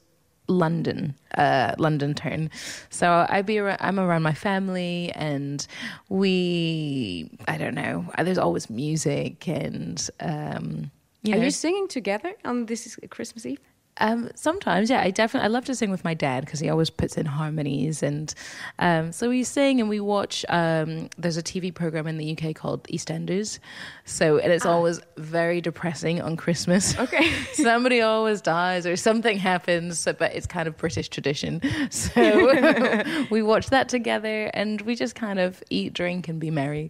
London, 0.47 1.13
uh, 1.37 1.75
London 1.77 2.13
turn. 2.13 2.49
So 2.89 3.25
I 3.29 3.41
be 3.41 3.59
ar- 3.59 3.77
I'm 3.79 3.99
around 3.99 4.23
my 4.23 4.33
family, 4.33 5.11
and 5.15 5.65
we 6.09 7.29
I 7.47 7.57
don't 7.57 7.75
know. 7.75 8.05
uh, 8.17 8.23
There's 8.23 8.37
always 8.39 8.69
music, 8.69 9.47
and 9.47 10.09
um, 10.19 10.91
you 11.23 11.33
Are 11.33 11.37
know, 11.37 11.43
you 11.43 11.51
singing 11.51 11.87
together 11.87 12.33
on 12.43 12.65
this 12.65 12.97
Christmas 13.09 13.45
Eve? 13.45 13.59
Um, 13.97 14.29
sometimes, 14.35 14.89
yeah, 14.89 15.01
I 15.01 15.11
definitely 15.11 15.45
I 15.45 15.49
love 15.49 15.65
to 15.65 15.75
sing 15.75 15.91
with 15.91 16.03
my 16.03 16.13
dad 16.13 16.45
because 16.45 16.59
he 16.59 16.69
always 16.69 16.89
puts 16.89 17.17
in 17.17 17.25
harmonies, 17.25 18.01
and 18.01 18.33
um, 18.79 19.11
so 19.11 19.29
we 19.29 19.43
sing 19.43 19.79
and 19.79 19.89
we 19.89 19.99
watch. 19.99 20.45
Um, 20.49 21.09
there's 21.17 21.37
a 21.37 21.43
TV 21.43 21.73
program 21.73 22.07
in 22.07 22.17
the 22.17 22.37
UK 22.37 22.55
called 22.55 22.83
EastEnders, 22.85 23.59
so 24.05 24.37
and 24.37 24.51
it's 24.51 24.65
always 24.65 25.01
very 25.17 25.61
depressing 25.61 26.21
on 26.21 26.37
Christmas. 26.37 26.97
Okay. 26.97 27.31
somebody 27.53 28.01
always 28.01 28.41
dies 28.41 28.87
or 28.87 28.95
something 28.95 29.37
happens, 29.37 29.99
so, 29.99 30.13
but 30.13 30.33
it's 30.33 30.47
kind 30.47 30.67
of 30.67 30.77
British 30.77 31.09
tradition. 31.09 31.61
So 31.91 33.03
we 33.31 33.41
watch 33.41 33.67
that 33.67 33.89
together, 33.89 34.49
and 34.53 34.81
we 34.81 34.95
just 34.95 35.13
kind 35.15 35.39
of 35.39 35.61
eat, 35.69 35.93
drink, 35.93 36.27
and 36.27 36.39
be 36.39 36.49
merry. 36.49 36.89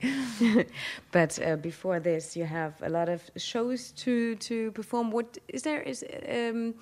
But 1.12 1.40
uh, 1.46 1.56
before 1.58 2.00
this, 2.00 2.36
you 2.36 2.46
have 2.46 2.74
a 2.82 2.90
lot 2.90 3.10
of 3.10 3.22
shows 3.36 3.92
to 4.04 4.36
to 4.36 4.72
perform. 4.72 5.12
What 5.12 5.38
is 5.48 5.64
there? 5.64 5.82
Is 5.82 6.04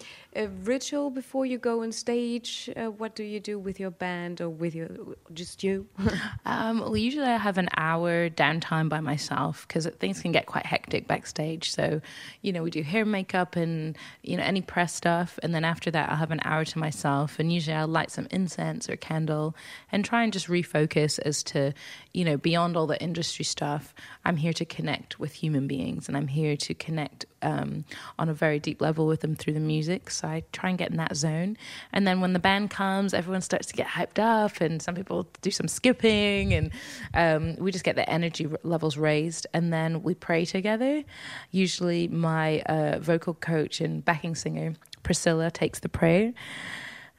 um, 0.10 0.29
a 0.36 0.48
ritual 0.48 1.10
before 1.10 1.46
you 1.46 1.58
go 1.58 1.82
on 1.82 1.92
stage? 1.92 2.70
Uh, 2.76 2.92
what 2.92 3.16
do 3.16 3.24
you 3.24 3.40
do 3.40 3.58
with 3.58 3.80
your 3.80 3.90
band 3.90 4.42
or 4.42 4.50
with 4.50 4.76
your 4.76 4.90
just 5.34 5.64
you? 5.64 5.88
Um, 6.46 6.80
well, 6.80 6.98
usually 6.98 7.26
I 7.26 7.38
have 7.38 7.58
an 7.58 7.70
hour 7.78 8.30
downtime 8.30 8.90
by 8.90 9.02
myself 9.02 9.68
because 9.68 9.86
things 10.00 10.20
can 10.22 10.32
get 10.32 10.48
quite 10.48 10.66
hectic 10.66 11.08
backstage. 11.08 11.72
So, 11.72 12.02
you 12.42 12.52
know, 12.52 12.64
we 12.64 12.72
do 12.72 12.82
hair, 12.82 13.06
makeup, 13.06 13.56
and 13.56 13.96
you 14.24 14.36
know 14.36 14.44
any 14.44 14.62
press 14.62 14.94
stuff, 14.96 15.38
and 15.44 15.54
then 15.54 15.64
after 15.64 15.92
that, 15.92 16.10
I'll 16.10 16.16
have 16.16 16.32
an 16.32 16.42
hour 16.44 16.66
to 16.66 16.80
myself, 16.80 17.38
and 17.40 17.54
usually 17.54 17.76
I'll 17.76 17.88
light 17.88 18.10
some 18.10 18.28
incense 18.32 18.90
or 18.90 18.96
candle 18.96 19.56
and 19.92 20.04
try 20.04 20.24
and 20.24 20.34
just 20.34 20.48
refocus 20.48 21.20
as 21.20 21.44
to, 21.44 21.74
you 22.14 22.26
know, 22.26 22.38
beyond 22.38 22.76
all 22.76 22.88
the 22.88 23.02
industry 23.02 23.46
stuff. 23.46 23.94
I'm 24.26 24.38
here 24.38 24.54
to 24.54 24.66
connect 24.66 25.20
with 25.20 25.34
human 25.34 25.68
beings, 25.68 26.08
and 26.08 26.18
I'm 26.18 26.28
here 26.28 26.58
to 26.58 26.74
connect 26.74 27.26
um, 27.42 27.86
on 28.18 28.30
a 28.30 28.34
very 28.34 28.60
deep 28.60 28.82
level 28.82 29.08
with 29.08 29.22
them 29.22 29.36
through 29.36 29.54
the 29.54 29.60
music. 29.60 30.10
So 30.20 30.28
I 30.28 30.44
try 30.52 30.70
and 30.70 30.78
get 30.78 30.92
in 30.92 30.98
that 30.98 31.16
zone. 31.16 31.56
And 31.94 32.06
then 32.06 32.20
when 32.20 32.34
the 32.34 32.40
band 32.40 32.72
comes, 32.72 33.14
everyone 33.14 33.42
starts 33.42 33.68
to 33.68 33.74
get 33.74 33.88
hyped 33.88 34.20
up, 34.20 34.60
and 34.60 34.82
some 34.82 34.94
people 34.94 35.28
do 35.42 35.50
some 35.50 35.70
skipping, 35.70 36.54
and 36.54 36.72
um, 37.14 37.56
we 37.56 37.72
just 37.72 37.86
get 37.86 37.96
the 37.96 38.10
energy 38.10 38.48
levels 38.64 38.98
raised. 38.98 39.48
And 39.54 39.72
then 39.72 40.04
we 40.04 40.14
pray 40.16 40.44
together. 40.44 41.04
Usually, 41.52 42.10
my 42.10 42.60
uh, 42.62 43.00
vocal 43.00 43.34
coach 43.34 43.80
and 43.80 44.04
backing 44.04 44.36
singer, 44.36 44.74
Priscilla, 45.04 45.50
takes 45.52 45.80
the 45.80 45.90
prayer. 45.90 46.34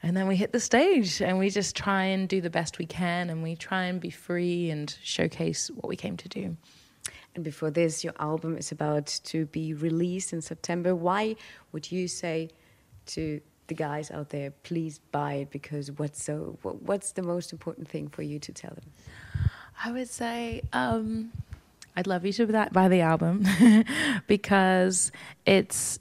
and 0.03 0.15
then 0.15 0.27
we 0.27 0.35
hit 0.35 0.51
the 0.51 0.59
stage 0.59 1.21
and 1.21 1.37
we 1.37 1.49
just 1.49 1.75
try 1.75 2.03
and 2.03 2.27
do 2.27 2.41
the 2.41 2.49
best 2.49 2.79
we 2.79 2.85
can 2.85 3.29
and 3.29 3.43
we 3.43 3.55
try 3.55 3.83
and 3.83 3.99
be 3.99 4.09
free 4.09 4.69
and 4.69 4.97
showcase 5.03 5.69
what 5.75 5.87
we 5.87 5.95
came 5.95 6.17
to 6.17 6.29
do. 6.29 6.57
And 7.35 7.43
before 7.43 7.71
this, 7.71 8.03
your 8.03 8.13
album 8.19 8.57
is 8.57 8.71
about 8.71 9.07
to 9.25 9.45
be 9.47 9.73
released 9.73 10.33
in 10.33 10.41
September. 10.41 10.95
Why 10.95 11.35
would 11.71 11.91
you 11.91 12.07
say 12.07 12.49
to 13.07 13.41
the 13.67 13.73
guys 13.73 14.11
out 14.11 14.29
there, 14.29 14.51
please 14.63 14.99
buy 15.11 15.33
it? 15.35 15.51
Because 15.51 15.91
what's 15.91 16.23
so? 16.23 16.57
What's 16.61 17.13
the 17.13 17.21
most 17.21 17.51
important 17.51 17.87
thing 17.87 18.07
for 18.07 18.21
you 18.21 18.39
to 18.39 18.51
tell 18.51 18.71
them? 18.71 18.91
I 19.83 19.91
would 19.91 20.09
say 20.09 20.61
um, 20.73 21.31
I'd 21.95 22.07
love 22.07 22.25
you 22.25 22.33
to 22.33 22.69
buy 22.71 22.87
the 22.87 23.01
album 23.01 23.45
because 24.27 25.11
it's 25.45 25.99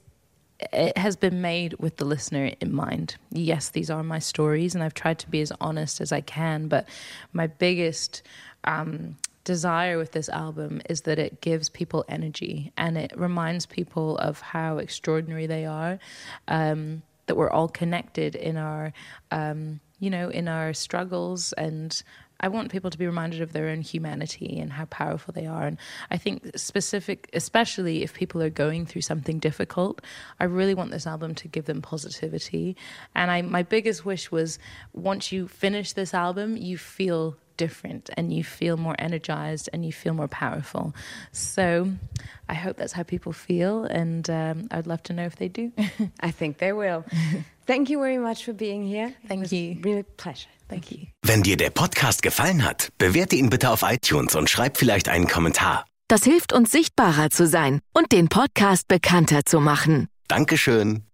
it 0.72 0.96
has 0.98 1.16
been 1.16 1.40
made 1.40 1.74
with 1.78 1.96
the 1.96 2.04
listener 2.04 2.52
in 2.60 2.74
mind. 2.74 3.16
Yes, 3.30 3.70
these 3.70 3.88
are 3.88 4.02
my 4.02 4.18
stories, 4.18 4.74
and 4.74 4.84
I've 4.84 4.94
tried 4.94 5.18
to 5.20 5.30
be 5.30 5.40
as 5.40 5.52
honest 5.60 6.00
as 6.00 6.12
I 6.12 6.20
can. 6.20 6.68
But 6.68 6.86
my 7.32 7.46
biggest 7.46 8.22
um, 8.64 9.16
desire 9.50 9.98
with 9.98 10.12
this 10.12 10.28
album 10.28 10.80
is 10.88 11.00
that 11.00 11.18
it 11.18 11.40
gives 11.40 11.68
people 11.68 12.04
energy 12.08 12.72
and 12.76 12.96
it 12.96 13.12
reminds 13.16 13.66
people 13.66 14.16
of 14.18 14.40
how 14.40 14.78
extraordinary 14.78 15.48
they 15.48 15.66
are. 15.66 15.98
Um, 16.46 17.02
that 17.26 17.34
we're 17.36 17.50
all 17.50 17.68
connected 17.68 18.36
in 18.36 18.56
our, 18.56 18.92
um, 19.32 19.80
you 19.98 20.08
know, 20.08 20.28
in 20.28 20.46
our 20.46 20.72
struggles 20.72 21.52
and 21.54 22.00
I 22.40 22.48
want 22.48 22.72
people 22.72 22.90
to 22.90 22.98
be 22.98 23.06
reminded 23.06 23.42
of 23.42 23.52
their 23.52 23.68
own 23.68 23.82
humanity 23.82 24.58
and 24.58 24.72
how 24.72 24.86
powerful 24.86 25.32
they 25.32 25.46
are. 25.46 25.66
And 25.66 25.78
I 26.10 26.16
think 26.16 26.50
specific, 26.56 27.28
especially 27.32 28.02
if 28.02 28.14
people 28.14 28.42
are 28.42 28.50
going 28.50 28.86
through 28.86 29.02
something 29.02 29.38
difficult, 29.38 30.00
I 30.38 30.44
really 30.44 30.74
want 30.74 30.90
this 30.90 31.06
album 31.06 31.34
to 31.36 31.48
give 31.48 31.66
them 31.66 31.82
positivity. 31.82 32.76
And 33.14 33.30
I, 33.30 33.42
my 33.42 33.62
biggest 33.62 34.04
wish 34.04 34.30
was 34.30 34.58
once 34.92 35.32
you 35.32 35.48
finish 35.48 35.92
this 35.92 36.14
album, 36.14 36.56
you 36.56 36.78
feel 36.78 37.36
different 37.60 38.08
and 38.16 38.32
you 38.32 38.42
feel 38.42 38.78
more 38.78 38.96
energized 38.98 39.68
and 39.74 39.84
you 39.84 39.92
feel 39.92 40.14
more 40.14 40.28
powerful. 40.28 40.94
So 41.30 41.92
I 42.48 42.54
hope 42.54 42.78
that's 42.78 42.94
how 42.94 43.02
people 43.02 43.32
feel, 43.32 43.84
and 43.84 44.28
um, 44.30 44.68
I'd 44.70 44.86
love 44.86 45.02
to 45.04 45.12
know 45.12 45.24
if 45.24 45.36
they 45.36 45.48
do. 45.48 45.70
I 46.20 46.30
think 46.30 46.56
they 46.56 46.72
will. 46.72 47.04
Thank 47.70 47.88
you 47.88 48.00
very 48.00 48.18
much 48.18 48.44
for 48.44 48.52
being 48.52 48.84
here. 48.84 49.14
Thank 49.28 49.52
you. 49.52 49.76
Real 49.84 50.02
pleasure. 50.16 50.48
Thank 50.68 50.90
you. 50.90 51.06
Wenn 51.22 51.44
dir 51.44 51.56
der 51.56 51.70
Podcast 51.70 52.20
gefallen 52.20 52.64
hat, 52.64 52.88
bewerte 52.98 53.36
ihn 53.36 53.48
bitte 53.48 53.70
auf 53.70 53.82
iTunes 53.82 54.34
und 54.34 54.50
schreib 54.50 54.76
vielleicht 54.76 55.08
einen 55.08 55.28
Kommentar. 55.28 55.84
Das 56.08 56.24
hilft 56.24 56.52
uns 56.52 56.72
sichtbarer 56.72 57.30
zu 57.30 57.46
sein 57.46 57.78
und 57.92 58.10
den 58.10 58.28
Podcast 58.28 58.88
bekannter 58.88 59.44
zu 59.44 59.60
machen. 59.60 60.08
Dankeschön. 60.26 61.04